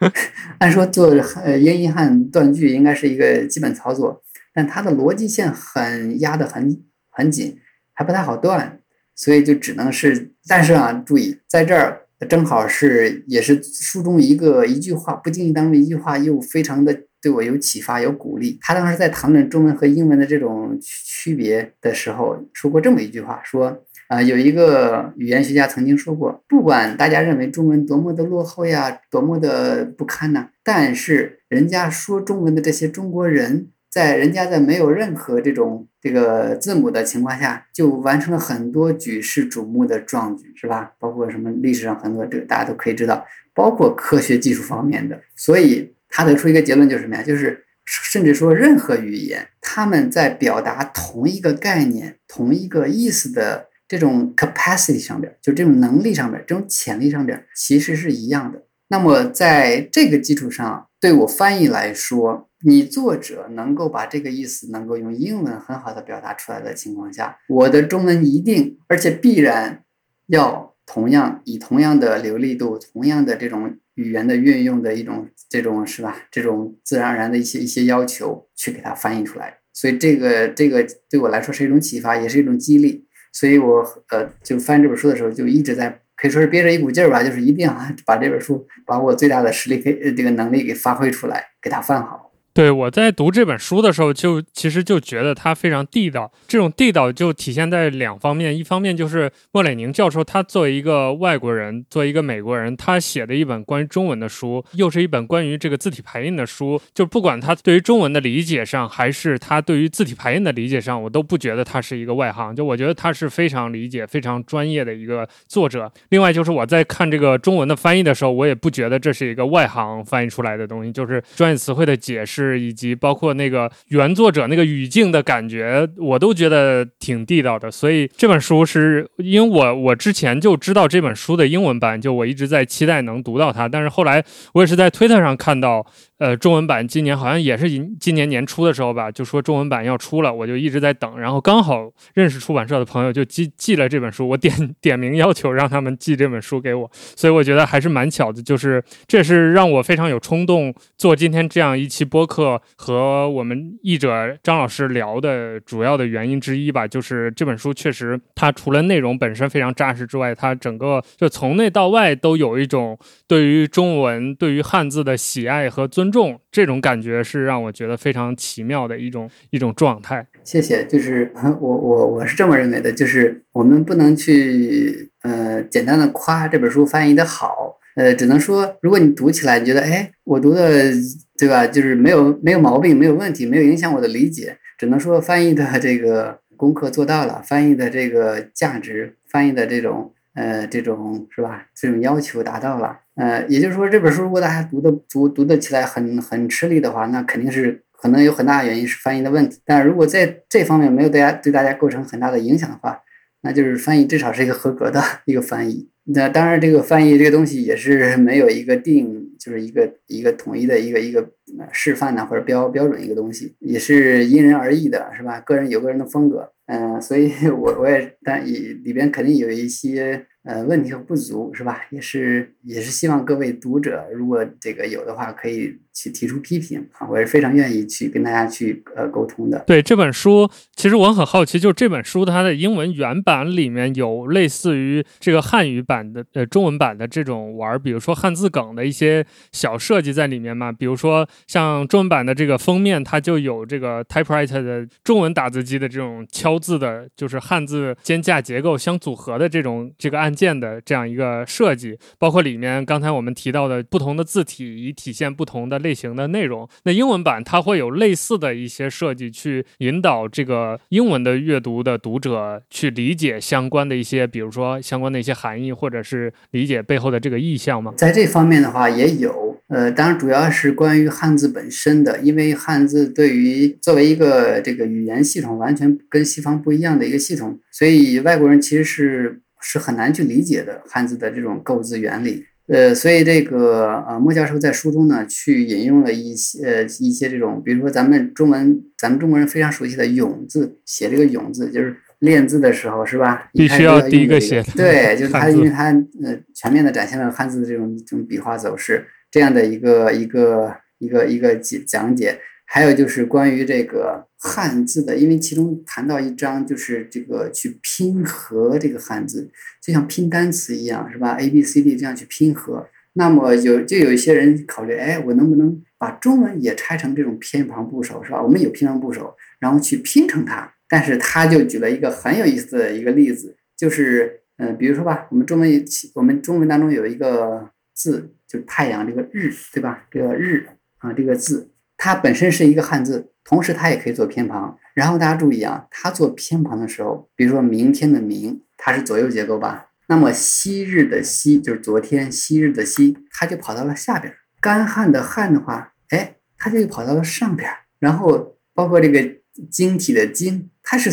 [0.60, 1.08] 按说做
[1.42, 7.58] 呃英译汉断句应该是一个基本操作，但它的逻辑线很压得很很紧，
[7.94, 8.80] 还不太好断，
[9.14, 17.04] 所以就只能是，但是啊，注意在这儿正好是也是书中一个一句话，不经意当中一句话又非常的。
[17.22, 18.58] 对我有启发，有鼓励。
[18.60, 40.92] 他当时在谈论中文和英文的这种区别的时候，说过这么一句话：说啊，有一个语言学家曾经说过，不管大家认为中文多么的落后呀，多么的不堪呐，但是人家说中文的这些中国人，在人家在没有任何这种这个字母的情况下，就完成了很多举世瞩目的壮举，是吧？
[40.98, 45.92] 包括什么历史上很多这个大家都可以知道，包括科学技术方面的，所以。
[46.10, 47.22] 他得出一个结论，就是什么呀？
[47.22, 58.62] 就是甚至说，任何语言，他们在表达同一个概念、同一个意思的这种 capacity 上边，就这种能力上边、这种潜力上边，其实是一样的。
[58.88, 69.84] 那么在这个基础上，对我翻译来说，你作者能够把这个意思能够用英文很好的表达出来的情况下，我的中文一定而且必然
[70.26, 73.78] 要同样以同样的流利度、同样的这种。
[74.00, 76.16] 语言的运用的一种这种是吧？
[76.30, 83.06] 这种自然而然的一些一些要求去给它翻译出来，所以这个这个对我来说是一种启发，也是一种激励。
[83.32, 87.72] 所以我呃就翻这本书的时候，就一直在可以说是憋着一股劲儿吧，就是一定要
[88.06, 92.29] 把这本书把我最大的实力给这个能力给发挥出来，给它翻好。
[92.52, 96.30] 对，我在读这本书的时候，就其实就觉得它非常地道。
[96.48, 106.80] 这种地道就体现在两方面，一方面就是莫磊宁教授他作为一个外国人，作为一个美国人，他写的一本关于中文的书，又是一本关于这个字体排印的书。
[106.92, 112.54] 就不管他对于中文的理解上，还是他对于字体排印的理解上，我都不觉得他是一个外行。
[112.54, 115.90] 就我觉得他是非常理解、非常专业的一个作者。
[116.08, 122.39] 另外就是我在看这个中文的翻译的时候，我也不觉得这是一个外行翻译出来的东西，就是专业词汇的解释。
[122.44, 127.70] 是以及包括那个原作者那个语境的感觉，我都觉得挺地道的。
[127.70, 133.68] 所以这本书是因为我我之前就知道这本书的英文版，就我一直在期待能读到它。
[133.68, 134.24] 但是后来
[134.54, 135.86] 我也是在推特上看到。
[136.20, 141.18] 呃，中文版今年好像也是今今年年初的时候吧，就说中文版要出了，我就一直在等。
[141.18, 148.42] 然后刚好认识出版社的朋友就寄寄了这本书，我点点名要求让他们寄这本书给我，所以我觉得还是蛮巧的。
[148.42, 156.86] 就是这是让我非常有冲动做今天这样一期播客和我们译者张老师聊的主要的原因之一吧。
[156.86, 166.09] 就是这本书确实，它除了内容本身非常扎实之外，它整个就从内到外都有一种对于中文、对于汉字的喜爱和尊。
[166.10, 170.26] 重这种感觉是让我觉得非常奇妙的一种一种状态。
[170.44, 180.92] 谢谢，就是我我我是这么认为的，就是我们不能去呃简单的夸这本书翻译的好，呃，只能说如果你读起来你觉得哎，我读的
[181.38, 190.12] 对吧，就是没有没有毛病，没有问题，没有影响我的理解，只能说翻译的这个功课做到了，翻译的这个价值，翻译的这种。
[190.32, 191.66] 呃，这种是吧？
[191.74, 199.60] 这种要求达到了，呃，也就是说，这本书如果大家读的读读得起来很很吃力的话，那肯定是可能有很大原因是翻译的问题。
[199.62, 202.98] 但如果在这方面没有大家对大家构成很大的影响的话，
[203.42, 205.90] 那就是翻译至少是一个合格的一个翻译。
[206.04, 211.28] 那当然，这个翻译这个东西也是没有一个定，就是一个一个统一的一个一个
[211.72, 215.38] 示范呢，或者标标准一个东西，也是因人而异的，是吧？
[215.40, 220.24] 个人有个人的风格，嗯，所以 我我也但也里边肯定有一些。
[220.50, 221.86] 呃，问题和不足是吧？
[221.90, 229.62] 也是也是希望各位读者，如果这个有的话，可以去提出批评啊，我是非常愿意去跟大家去呃沟通的。
[229.66, 240.72] 对这本书，其实我很好奇，就是这本书它的英文原版里面有类似于这个汉语版的呃中文版的这种玩，比如说汉字梗的一些小设计在里面嘛？
[240.72, 250.30] 比如说像中文版的这个封面，它就有这个 typewriter 的中文打字机的这种敲字的，就是汉字间架结构相组合的这种这个按。
[250.40, 256.68] 键的这样一个设计，包括里面刚才我们提到的不同的字体，以体现不同的类类型的内容。
[256.84, 267.92] 那英文版它会有类似的一些设计，去引导这个英文的阅读的读者去理解相关的一些，比如说相关的一些含义，或者是理解背后的这个意象吗？
[267.96, 279.40] 在这方面的话也有，呃，当然主要是关于汉字本身的，因为汉字对于作为一个这个语言系统完全跟西方不一样的一个系统，所以外国人其实是。
[279.62, 293.50] 是很难去理解的汉字的这种构字原理，呃，所以这个呃莫教授在书中呢，去引用了一些呃一些这种，比如说咱们中文，咱们中国人非常熟悉的“永”字，写这个“永”字，就是练字的时候，是吧？
[293.54, 294.62] 必须要第一个写。
[294.76, 295.90] 对，就是它，因为他
[296.22, 302.38] 呃全面的展现了汉字的这种这种笔画走势，这样的一个一个一个一个讲讲解。
[302.66, 309.50] 还有就是关于这个汉字的，因为其中谈到一章，就是这个去拼合这个汉字，
[309.82, 312.88] 就像拼单词一样，是吧？A B C D 这样去拼合。
[313.12, 318.42] 那么有就有一些人考虑，哎，我能不能把中文也拆成这种偏旁部首，是吧？
[318.42, 320.72] 我们有偏旁部首，然后去拼成它。
[320.88, 325.84] 但是他就举了一个很有意思的一个例子，就是，嗯，比如说吧，我们中文
[326.14, 330.06] 我们中文当中有一个字，就是太阳这个日，对吧？
[330.10, 330.66] 这个日
[330.98, 331.69] 啊，这个字。
[332.02, 334.78] 它本身是一个汉字，同时它也可以做偏旁。
[334.94, 339.90] 然后大家注意啊，它做偏旁的时候，比如说明天的明，它是左右结构吧？
[340.06, 344.34] 那么昔日的昔就是昨天，昔日的昔，它就跑到了下边。
[344.62, 347.70] 干旱的旱的话，哎，它就跑到了上边。
[347.98, 349.22] 然后包括这个
[349.70, 351.10] 晶体的晶，它是。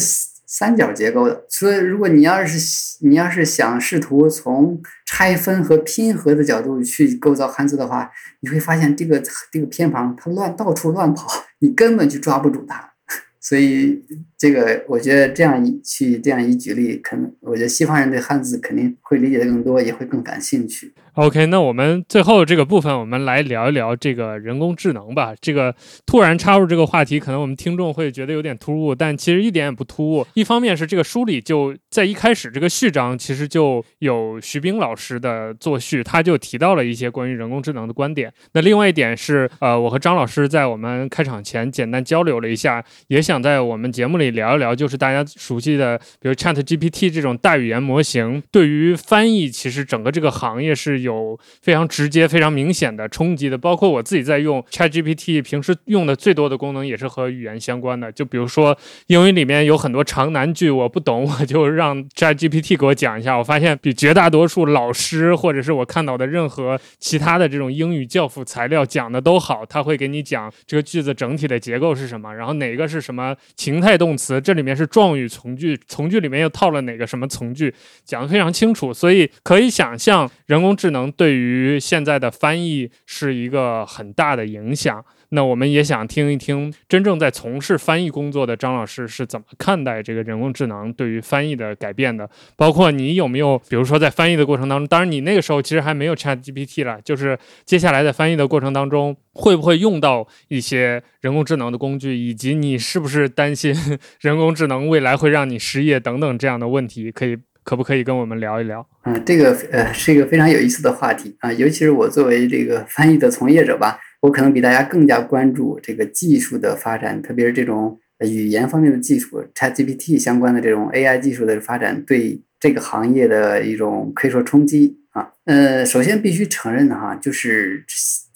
[0.47, 9.21] 三角结构的，所以如果你要是你要是想试图从拆分和拼合的角度去构造汉字的话，你会发现这个
[9.51, 11.27] 这个偏旁它乱到处乱跑，
[11.59, 12.93] 你根本就抓不住它。
[13.39, 14.03] 所以
[14.37, 20.93] 这个我觉得这样一去这样一举例，可能我觉得西方人对汉字肯定会理解的更多，也会更感兴趣。
[21.17, 25.33] OK，那我们最后这个部分，我们来聊一聊这个人工智能吧。
[25.41, 25.73] 这个
[26.05, 30.27] 突然插入这个话题，可能我们听众会觉得有点突兀，但其实一点也不突兀。
[30.35, 38.31] 一方面是这个书里就在一开始这个序章，其实就有徐冰老师的作序，他就提到了一些关于人工智能的观点。
[38.53, 51.06] 那另外一点是，呃，我和张老师在我们开场前简单交流了一下，也想在我们节目里聊一聊，就是大家熟悉的，比如 Chat GPT 这种大语言模型，对于翻译，其实整个这个行业是。
[51.07, 58.11] 有非常直接、非常明显的冲击的，包括我自己在用 ChatGPT，平时用的最多的功能也是和语言相关的。
[58.11, 58.77] 就比如说
[59.07, 63.37] 英语里面有很多长难句，我不懂，我就让 ChatGPT 给我讲一下。
[63.37, 69.65] 我发现比绝大多数老师或者是我看到的任何其他的这种英语教辅材料讲的都好。
[69.65, 78.93] 他会给你讲这个句子整体的结构是什么，然后哪个是什么情态动词，这里面是状语从句，从句里面又套了哪个什么从句，讲的非常清楚。
[78.93, 80.91] 所以可以想象人工智智。
[80.91, 85.03] 能对于现在的翻译是一个很大的影响。
[85.29, 92.29] 那我们也想听一听真正在从事翻译工作的张老师是怎么看待这个人工智能对于翻译的改变的。
[92.55, 103.75] 包括你有没有，比如说在翻译的过程当中，当然你那个时候其实还没有 Chat GPT 了，就是接下来在翻译的过程当中，会不会用到一些人工智能的工具，以及你是不是担心
[104.21, 107.37] 人工智能未来会让你失业等等这样的问题，可以。
[107.67, 108.87] 可不可以跟我们聊一聊？
[109.03, 125.29] 嗯，这个呃是一个非常有意思的话题啊，尤其是我作为这个翻译的从业者吧，我可能比大家更加关注这个技术的发展，特别是这种语言方面的技术，ChatGPT 相关的这种 AI 技术的发展对这个行业的一种可以说冲击啊。
[125.43, 127.83] 呃，首先必须承认的哈，就是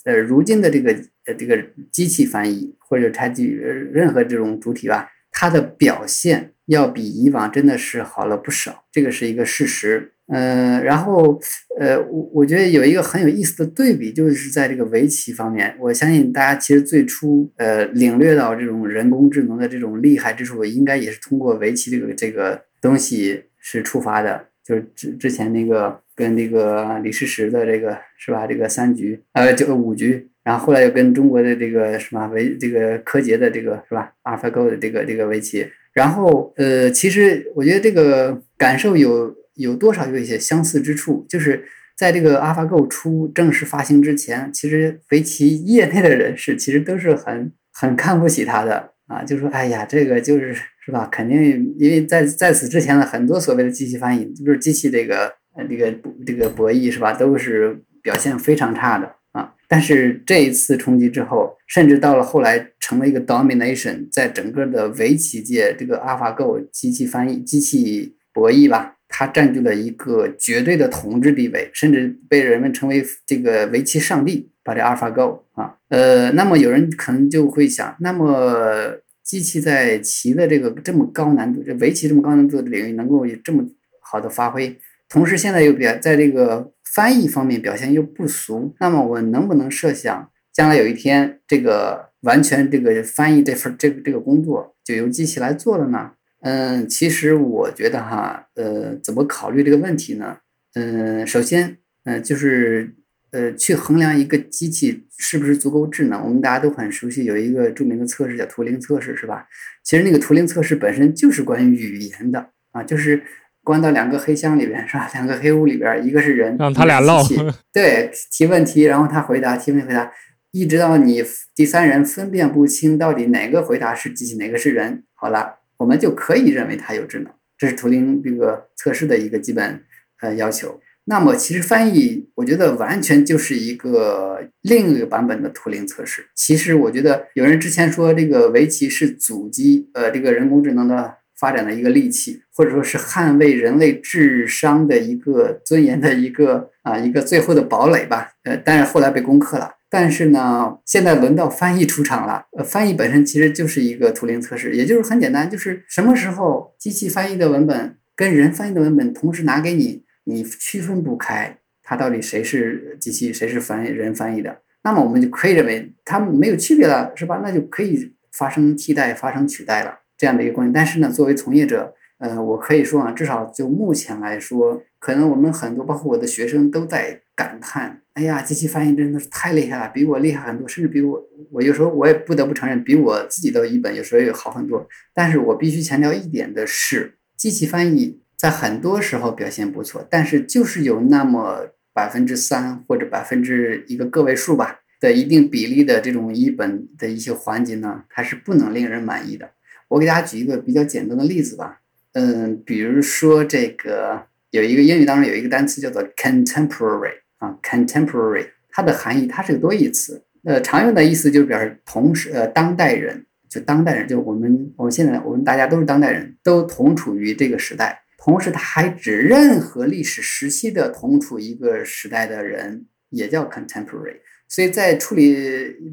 [0.04, 0.92] 呃如今的这个
[1.26, 1.58] 呃这个
[1.90, 3.50] 机器翻译或者 ChatG
[3.94, 6.52] 任何这种主体吧，它的表现。
[6.68, 10.14] 要比以往真的是好了不少，这个是一个事实。
[10.28, 11.38] 呃，然后
[11.78, 28.46] 呃，我我觉得有一个很有意思的对比，就是在这个围棋方面，我相信大家其实最初呃领略到这种人工智能的这种厉害之处，应该也是通过围棋这个这个东西是出发的，就是之之前那个跟那个李世石的这个是吧？
[28.46, 35.66] 这个三局呃这个五局，然后后来又跟中国的这个什么围这个柯洁的这个是吧？AlphaGo 的这个这个围棋。
[35.94, 41.66] 然后，呃，其实我觉得这个感受有有多少有一些相似之处，就是
[41.98, 50.56] 在这个 AlphaGo 出正式发行之前，其实围棋业内的人士其实都是很很看不起他的啊，就说哎呀，这个就是
[50.86, 51.10] 是吧？
[51.12, 55.94] 肯定因为在在此之前的很多所谓的机器翻译，就是机器这个呃这个
[56.26, 59.54] 这个博弈是吧，都是表现非常差的啊。
[59.68, 74.50] 但是这一次冲击之后，甚至到了后来成了一个 domination，在整个的围棋界，这个 AlphaGo 机器翻译、机器博弈吧，它占据了一个绝对的统治地位，甚至被人们称为这个围棋上帝。
[74.64, 83.66] 把这 AlphaGo 啊，呃，那么有人可能就会想，那么机器在棋的这个这么高难度，这围棋这么高难度的领域，能够有这么
[84.00, 84.78] 好的发挥，
[85.12, 86.72] 同时现在又表在这个。
[86.94, 96.12] 翻译方面表现又不俗，那么我能不能设想，将来有一天，这个完全这个翻译这份这个这个工作就由机器来做了呢？
[96.42, 100.40] 嗯，其实我觉得哈，呃，怎么考虑这个问题呢？
[100.74, 102.94] 嗯，首先，嗯，就是
[103.32, 106.22] 呃，去衡量一个机器是不是足够智能。
[106.22, 109.48] 我们大家都很熟悉，有一个著名的测试叫图灵测试，是吧？
[109.82, 113.24] 其实那个图灵测试本身就是关于语言的啊，就是。
[113.64, 115.08] 关到两个黑箱里边是吧？
[115.14, 117.22] 两个黑屋里边，一个是人，让他俩唠。
[117.72, 120.12] 对，提问题，然后他回答，提问题回答，
[120.52, 125.04] 一直到你第三人分辨不清到底哪个回答是机器，哪个是人。
[125.14, 127.32] 好了，我们就可以认为它有智能。
[127.56, 129.84] 这是图灵这个测试的一个基本
[130.22, 130.80] 呃要求。
[131.06, 136.26] 那么其实翻译，我觉得完全就是一个另一个版本的图灵测试。
[136.36, 141.21] 其实我觉得有人之前说这个围棋是阻击呃这个人工智能的。
[141.42, 148.34] 发展的一个利器，或者说是捍卫人类智商的一个尊严的一个啊一个最后的堡垒吧。
[148.44, 149.72] 呃，但是后来被攻克了。
[149.90, 152.46] 但是呢，现在轮到翻译出场了。
[152.56, 167.42] 呃，翻译本身其实就是一个图灵测试，也就是很简单，就是什么时候机器翻译的文本跟人翻译的文本同时拿给你，你区分不开它到底谁是机器，谁是翻译人翻译的，那么我们就可以认为它没有区别了，是吧？
[167.44, 170.01] 那就可以发生替代，发生取代了。
[170.22, 181.20] 这样的一个关系，但是呢，作为从业者，呃，我可以说啊，至少就目前来说，可能我们很多，包括我的学生都在感叹：，哎呀，机器翻译真的是太厉害了，比我厉害很多，甚至比我，
[181.50, 184.88] 我有时候我也不得不承认，比我自己的译本有时候也好很多。
[185.12, 199.50] 但是我必须强调一点的是，机器翻译在很多时候表现不错，但是就是有那么百分之三或者百分之一个个位数吧的一定比例的这种译本的一些环节呢，它是不能令人满意的。
[199.92, 201.82] 我给大家举一个比较简单的例子吧，
[202.14, 218.02] 嗯，比如说这个有一个英语当中有一个单词叫做 contemporary 啊，contemporary，它的含义它是个多义词，呃，常用的意思就是表示同时呃当代人，就当代人，就我们我们现在我们大家都是当代人，都同处于这个时代。
[218.18, 224.20] 同时，它还指任何历史时期的同处一个时代的人，也叫 contemporary。
[224.54, 225.34] 所以在处理，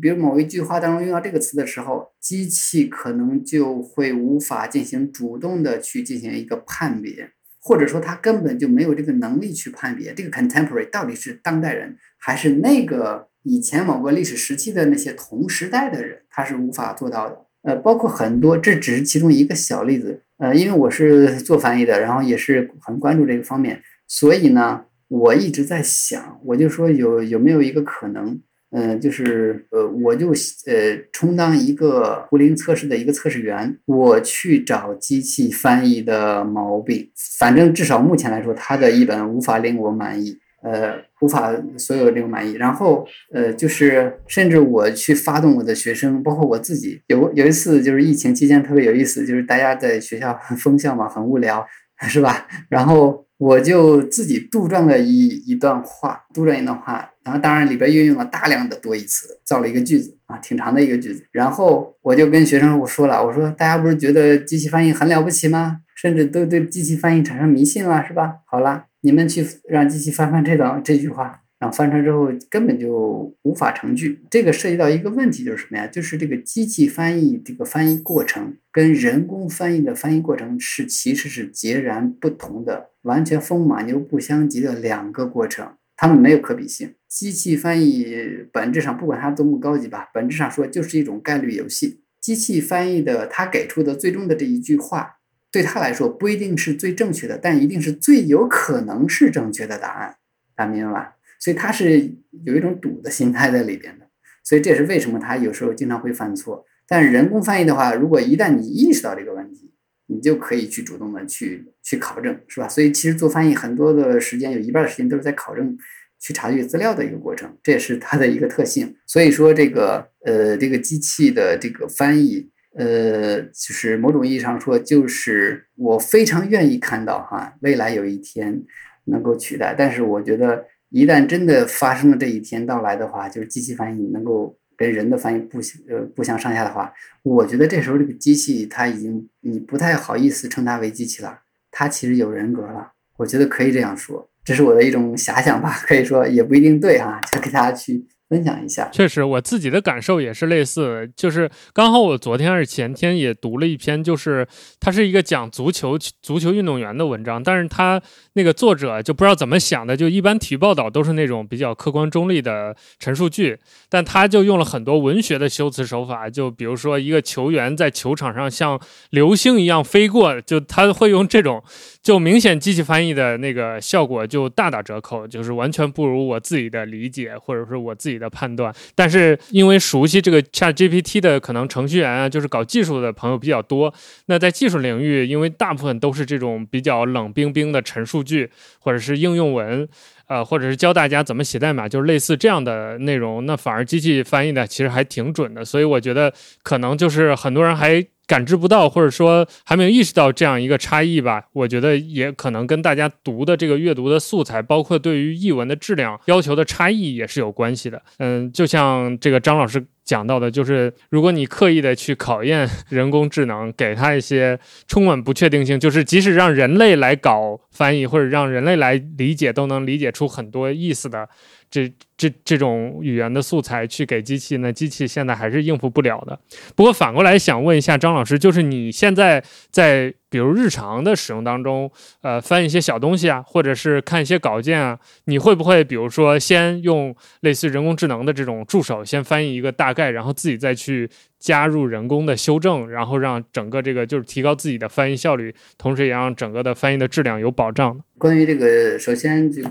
[0.02, 7.30] 比如某一句话当中用到这个词的时候，机器可能就会无法进行主动的去进行一个判别，
[7.61, 17.46] 或者说它根本就没有这个能力去判别这个 contemporary 到底是当代人，还是那个以前某个历史时期的那些同时代的人，它是无法做到的。
[17.62, 20.22] 呃，包括很多，这只是其中一个小例子。
[20.38, 28.40] 呃，因为我是做翻译的，然后也是很关注这个方面，所以呢，我一直在想，我就说有有没有一个可能，
[28.71, 30.29] 嗯，就是呃，我就
[30.66, 40.39] 呃充当一个图灵测试的一个测试员，我去找机器翻译的毛病，反正至少目前来说，它的译本无法令我满意。
[40.61, 51.64] 呃，无法所有这个满意，然后呃，就是甚至我去发动我的学生，包括我自己，有有一次就是疫情期间特别有意思，就是大家在学校很 封校嘛，很无聊，
[52.09, 52.49] 是吧？
[52.69, 61.24] 然后我就自己杜撰了一一段话，杜撰一段话，然后当然里边运用了大量的多义词，造了一个句子啊，挺长的一个句子。
[61.32, 65.78] 然后我就跟学生我说了，我说大家不是觉得机器翻译很了不起吗？
[65.95, 68.41] 甚至都对机器翻译产生迷信了，是吧？
[68.45, 68.84] 好了。
[69.01, 74.20] 你们去让机器翻翻这段这句话，然后翻出来之后根本就无法成句。
[74.30, 75.86] 这个涉及到一个问题，就是什么呀？
[75.86, 86.94] 就是这个机器翻译这个翻译过程跟人工翻译的翻译过程是其实是截然不同的，完全风马牛不相及的两个过程，它们没有可比性。
[87.09, 88.06] 机器翻译
[88.52, 92.00] 本质上不管它多么高级吧，本质上说就是一种概率游戏。
[92.20, 95.16] 机器翻译的它给出的最终的这一句话。
[95.50, 100.16] 对他来说不一定是最正确的，但一定是最有可能是正确的答案，
[100.54, 101.14] 大家明白吧？
[101.39, 102.11] 所以他是
[102.45, 104.07] 有一种赌的心态在里边的，
[104.43, 106.64] 所以这也是为什么他有时候经常会犯错。
[106.86, 109.72] 但是人工翻译的话，如果一旦你意识到这个问题，
[110.07, 112.68] 你就可以去主动的去去考证，是吧？
[112.68, 115.76] 所以其实做翻译很多的时间，有一半的时间都是在考证、
[116.18, 118.97] 去查阅资料的一个过程，这也是它的一个特性。
[119.07, 122.51] 所以说这个呃，这个机器的这个翻译。
[122.76, 128.62] 呃，就是某种意义上说，就是我非常愿意看到哈，未来有一天
[129.07, 129.74] 能够取代。
[129.76, 142.93] 但是我觉得，一旦真的发生了这一天到来的话，就是机器翻译能够跟人的翻译不相呃不相上下的话，我觉得这时候这个机器它已经你不太好意思称它为机器了，它其实有人格了。
[143.16, 148.07] 我觉得可以这样说，这是我的一种遐想吧，可以说也不一定对哈，就给大家去。
[148.29, 151.11] 分享一下，确实，我自己的感受也是类似。
[151.16, 154.47] 就是刚好我昨天还是前天也读了一篇，就是
[154.79, 157.99] 它是一个讲足球足球运动员的文章，但是他
[158.35, 163.59] 那个作者就不知道怎么想的，就一般体育报道都是那种比较客观中立的陈述句，
[163.89, 171.64] 但他就用了很多文学的修辞手法，就比如说一个球员在球场上像流星一样飞过，就他会用这种，
[172.03, 178.18] 就明显机器翻译的那个效果就大打折扣，就是完全不如我自己的理解，或者说我自己。
[178.19, 183.93] 的判断，但是因为熟悉这个 Chat GPT 的可能程序员啊，就是搞技术的朋友比较多。
[184.27, 188.51] 那在技术领域，因为大部分都是这种比较冷冰冰的陈述句，
[188.81, 189.89] 或者是应用文，
[190.29, 195.64] 呃，或者是教大家怎么写代码，就是类似这样的内容，那反而机器翻译的其实还挺准的。
[195.64, 198.07] 所以我觉得可能就是很多人还。
[198.29, 201.43] 感知不到，或者说还没有意识到这样一个差异吧？
[201.55, 208.03] 我觉得也可能跟大家读的这个阅读的素材，包括对于译文的质量要求的差异也是有关系的。
[208.18, 221.28] 嗯，就像这个张老师讲到的，就是如果你刻意的去考验人工智能，给它一些充满不确定性，就是即使让人类来搞翻译或者让人类来理解，都能理解出很多意思的。
[221.70, 226.39] 这这这种语言的素材去给机器，那机器现在还是应付不了的。
[226.77, 230.12] 不过反过来想问一下张老师，就是你现在在。
[230.31, 231.91] 比如日常的使用当中，
[232.21, 241.09] 呃，翻一些小东西啊，或者是看一些稿件啊，你会不会比如说先用类似人工智能的这种助手先翻译一个大概，然后自己再去
[241.39, 249.71] 加入人工的修正，然后让整个这个就是提高自己的翻译效率，同时也让整个的翻译的质量有保障关于这个，首先这个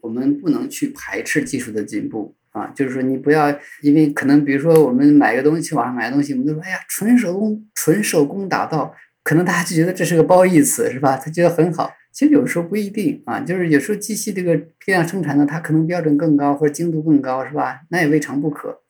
[0.00, 3.50] 我们不能去排斥技术的进步啊，就是说你不要
[3.82, 8.94] 因为可能比如说我们买个东西去网上买个东西，我们都说哎呀纯手工纯手工打造。
[9.24, 11.14] 可能大家就觉得这是个褒义词，是吧？
[11.14, 11.92] 他觉得很好。
[12.12, 17.80] 其实有时候不一定啊，就是有时候机器这个批量生产呢，它可能标准更高或者精度更高，是吧？
[17.90, 18.80] 那也未尝不可。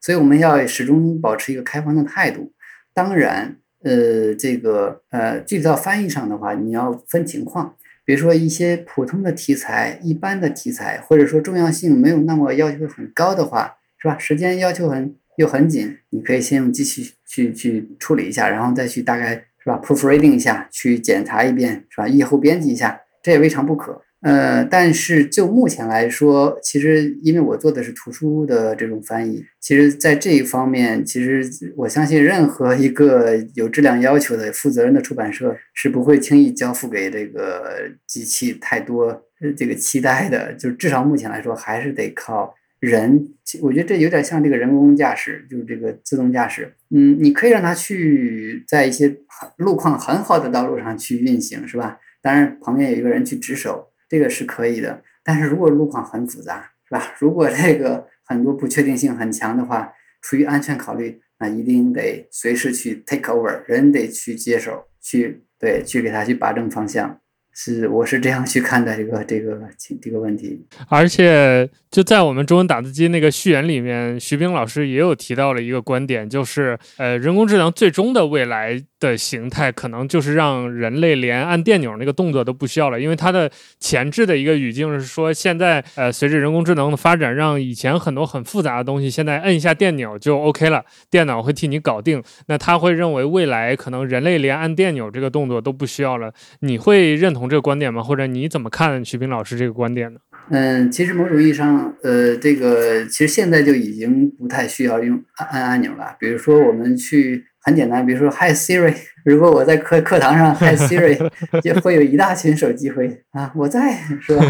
[0.00, 2.54] 所以我们要始终保持一个开放的态度。
[2.94, 7.76] 当然，呃，这个呃，具体到翻译上的话，你要分情况。
[8.04, 14.18] 比如说一些普通的题材、一般的题材，或者说重要性没有那么要求很高的话，是吧？
[14.18, 19.44] 时间要求很又很紧，你可以先用机器去去处理一下，然后再去大概。
[19.64, 22.08] 是吧？proofreading 一下，去检查一遍，是吧？
[22.08, 24.02] 以后编辑一下，这也未尝不可。
[24.22, 31.44] 呃，但是就目前来说，其实因为我做的是图书的这种翻译，其实在这一方面，其实
[31.76, 39.22] 我相信任何一个有质量要求的、负责任的出版社是不会轻易交付给这个机器太多
[39.56, 40.52] 这个期待的。
[40.54, 42.54] 就至少目前来说，还是得靠。
[42.82, 43.28] 人，
[43.60, 46.72] 我觉得这有点像这个人工驾驶，就是这个自动驾驶。
[46.90, 49.18] 嗯，你可以让它去在一些
[49.58, 52.00] 路况很好的道路上去运行，是吧？
[52.20, 55.02] 当然旁边有一个人去值守，这个是可以的。
[55.24, 57.14] 但是如果路况很复杂，是吧？
[57.18, 59.90] 如果这个很多不确定性很强的话，
[60.20, 67.18] 出于安全考虑，那一定得随时去 take over，人得去接手，去对，去给他去把正方向。
[67.54, 69.60] 是，我是这样去看待这个这个
[70.00, 70.66] 这个问题。
[70.88, 78.82] 而且就在我们中文打字机那个序言里面，徐冰老师也有提到了一个观点，就是呃，人工智能最终的未来。
[79.02, 83.50] 的形态可能就是让人类连按电钮那个动作都不需要了，因为它的
[83.80, 92.22] 前置的一个语境是说，现在呃随着人工智能的发展，让以前很多很复杂的东西，现在摁一下电钮就 OK 了，电脑会替你搞定。
[92.46, 96.32] 那他会认为未来可能人类连按电钮这个动作都不需要了。
[96.60, 98.02] 你会认同这个观点吗？
[98.02, 100.20] 或者你怎么看徐斌老师这个观点呢？
[100.50, 106.16] 嗯，其实某种意义上，呃，这个其实现在就已经不太需要用按按按钮了。
[106.18, 107.46] 比如说我们去。
[107.62, 108.94] 很简单，比如说 Hi Siri，
[109.24, 111.16] 如果我在课课堂上 Hi Siri，
[111.60, 114.44] 就会有一大群手机会啊，我在是吧？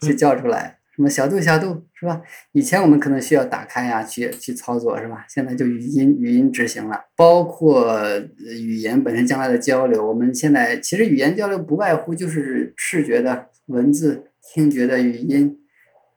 [0.00, 2.20] 就叫出来，什么小度小度是吧？
[2.52, 5.24] 以前我们可能需要打开呀，去去操作是吧？
[5.28, 7.98] 现在就语音语音执行了，包括
[8.60, 15.56] 语言本身将来的交流，我们现在其实语言交流不外乎就是视觉的文字、听觉的语音，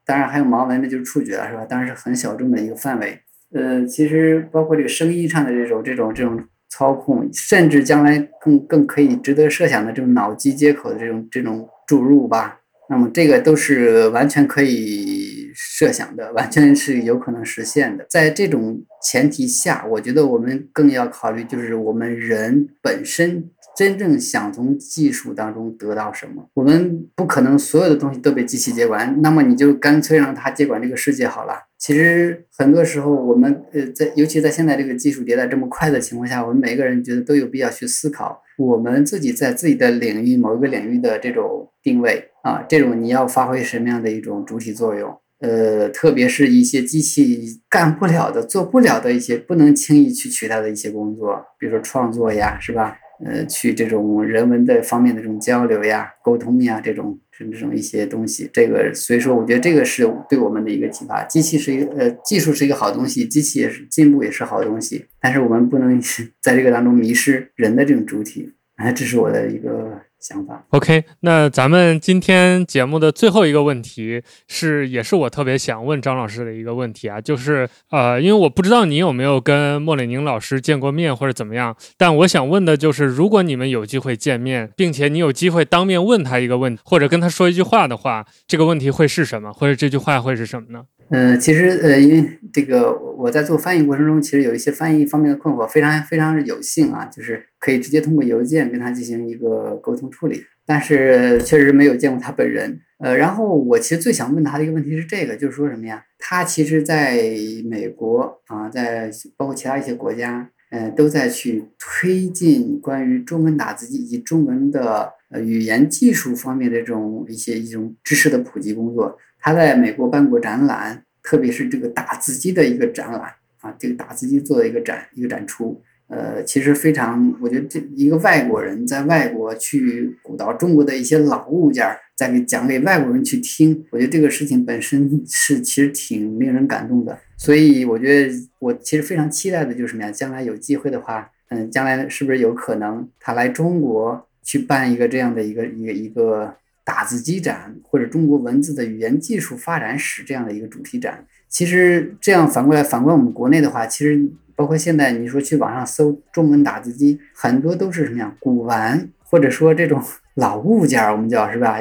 [0.05, 1.65] 当然还有盲文的，就是触觉了是吧？
[1.65, 3.21] 当然是很小众的一个范围。
[3.53, 12.59] 呃，其实包括这个声音上的这种、这种、这种操控，甚至将来更更可以值得设想的这种脑机接口的这种、这种注入吧。
[12.89, 18.05] 那么这个都是完全可以设想的，完全是有可能实现的。
[18.09, 23.49] 在这种前提下，我觉得我们更要考虑，就是我们人本身。
[23.73, 26.45] 真正想从技术当中得到什么？
[26.55, 31.53] 我们不可能所有的东西都被机器接管，那么你就干脆让它接管这个世界好了。
[31.81, 45.11] 其实很多时候，我们呃，在尤其在现在这个技术迭代这么快的情况下，我们每个人觉得都有必要去思考，我们自己在自己的领域某一个领域的这种定位啊，这种你要发挥什么样的一种主体作用？
[45.39, 52.95] 呃，特别是一些机器干不了的、做不了的一些不能轻易去取代的一些工作，比如说创作呀，是吧？
[53.25, 57.19] 呃，去这种人文的方面的这种交流呀、沟通呀，这种
[57.49, 61.23] 这种一些东西，这个所以说，我觉得这个是对我们的一个启发。
[61.23, 65.97] 机器是一个呃，技术是一个好东西，机器也是进步也是好东西，但是我们不能
[66.41, 68.51] 在这个当中迷失人的这种主体。
[68.75, 70.01] 啊，这是我的一个。
[70.21, 90.83] 想法 OK，那咱们今天节目的最后一个问题是，也是我特别想问张老师的一个问题啊，就是呃，因为我不知道你有没有跟莫里宁老师见过面或者怎么样，但我想问的就是，如果你们有机会见面，并且你有机会当面问他一个问题，或者跟他说一句话的话，这个问题会是什么，或者这句话会是什么呢？
[91.09, 102.81] 呃，其实呃，因为这个我在做翻译过程中，其实有一些翻译方面的困惑，非常非常有幸啊，就是可以直接通过邮件跟他进行一个沟通处理，但是确实没有见过他本人。
[102.97, 106.03] 呃，然后我其实最想问他的一个问题是这个，就是说什么呀？
[106.17, 107.19] 他其实在
[107.65, 119.17] 美国啊，在包括其他一些国家，呃，都在去推进关于中文打字机以及中文的呃语言技术方面的这种一些一种知识的普及工作。
[119.39, 123.21] 他在美国办过展览，特别是这个打字机的一个展览
[123.61, 125.81] 啊，这个打字机做的一个展一个展出，
[126.11, 131.87] 呃，其实非常，我觉得这一个外国人在外国去鼓捣中国的一些老物件，
[132.17, 137.17] 再给讲给外国人去听，我觉得这个事情本身是其实挺令人感动的。
[137.37, 140.11] 所以我觉得我其实非常期待的就是什么呀？
[140.11, 146.55] 将来有机会的话，嗯，将来是不是有可能他来中国去办一个这样的一个一个一个。
[146.83, 154.19] 打字机展或者中国文字的语言技术发展史这样的一个主题展，其实这样反过来反观我们国内的话，其实
[154.61, 159.99] 包括现在你说去网上搜中文打字机，很多都是什么呀古玩或者说这种
[160.37, 161.79] 老物件儿，我们叫是吧？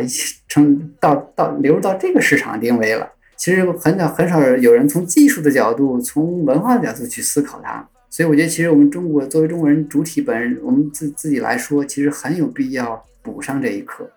[0.49, 3.07] 成到到流入到这个市场定位了。
[3.37, 7.87] 其实很少很少有人从技术的角度、从文化的角度去思考它。
[8.09, 14.11] 所以我觉得，其实我们中国作为中国人主体本人，我们自自己来说，其实很有必要补上这一课。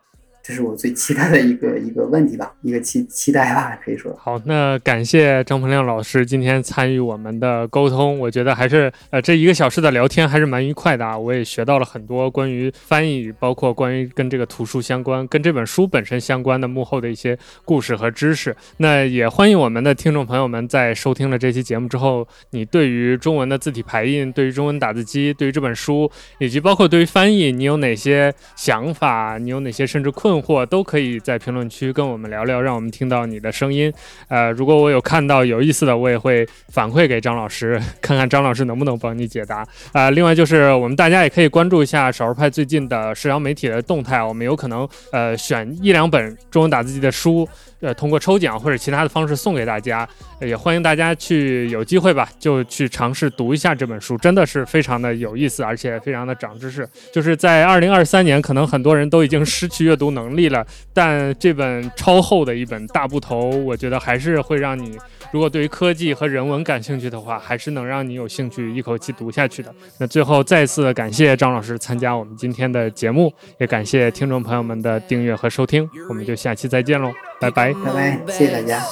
[0.45, 4.13] 这是我最期待的一个一个问题吧，一个期期待吧，可以说。
[4.19, 18.53] 好，那感谢张鹏亮老师今天参与我们的沟通，我觉得还是呃这一个小时的聊天还是蛮愉快的啊，我也学到了很多关于翻译，包括关于跟这个图书相关、跟这本书本身相关的幕后的一些故事和知识。
[18.75, 29.37] 那也欢迎我们的听众朋友们在收听了这期节目之后，你对于中文的字体排印、对于中文打字机、对于这本书，以及包括对于翻译，你有哪些想法？
[29.37, 30.32] 你有哪些甚至困？
[30.41, 33.93] 困惑都可以在评论区跟我们聊聊，让我们听到你的声音。
[34.27, 39.67] 呃，如果我有看到有意思的，我也会反馈给张老师， 看看张老师能不能帮你解答。
[39.91, 47.47] 啊，另外就是我们大家也可以关注一下少数派最近的社交媒体的动态，我们有可能呃选一两本中文打字机的书。
[47.81, 50.07] 呃，通过抽奖或者其他的方式送给大家，
[50.39, 56.87] 也欢迎大家去有机会吧，就去尝试读一下这本书，真的是非常的有意思，而且非常的长知识。
[57.11, 64.97] 就是在二零二三年，可能很多人都已经失去阅读能力了，但这本超厚的一本大部头，我觉得还是会让你，
[65.31, 69.73] 如果对于科技和人文感兴趣的话，还是能让你有兴趣一口气读下去的。
[69.99, 77.11] 那最后再次感谢张老师参加我们今天的节目，也感谢听众朋友们的订阅和收听，我们就下期再见喽。
[77.39, 78.83] 拜拜，拜拜，谢谢大家。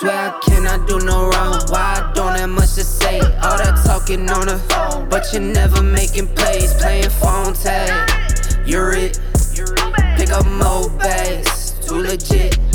[0.00, 1.60] Swear I cannot do no wrong.
[1.70, 3.20] Why I don't have much to say?
[3.42, 6.74] All that talking on the phone, but you're never making plays.
[6.74, 7.92] Playing phone tag.
[8.66, 9.20] You're it.
[10.34, 11.78] Up more bags.
[11.86, 12.73] Too legit.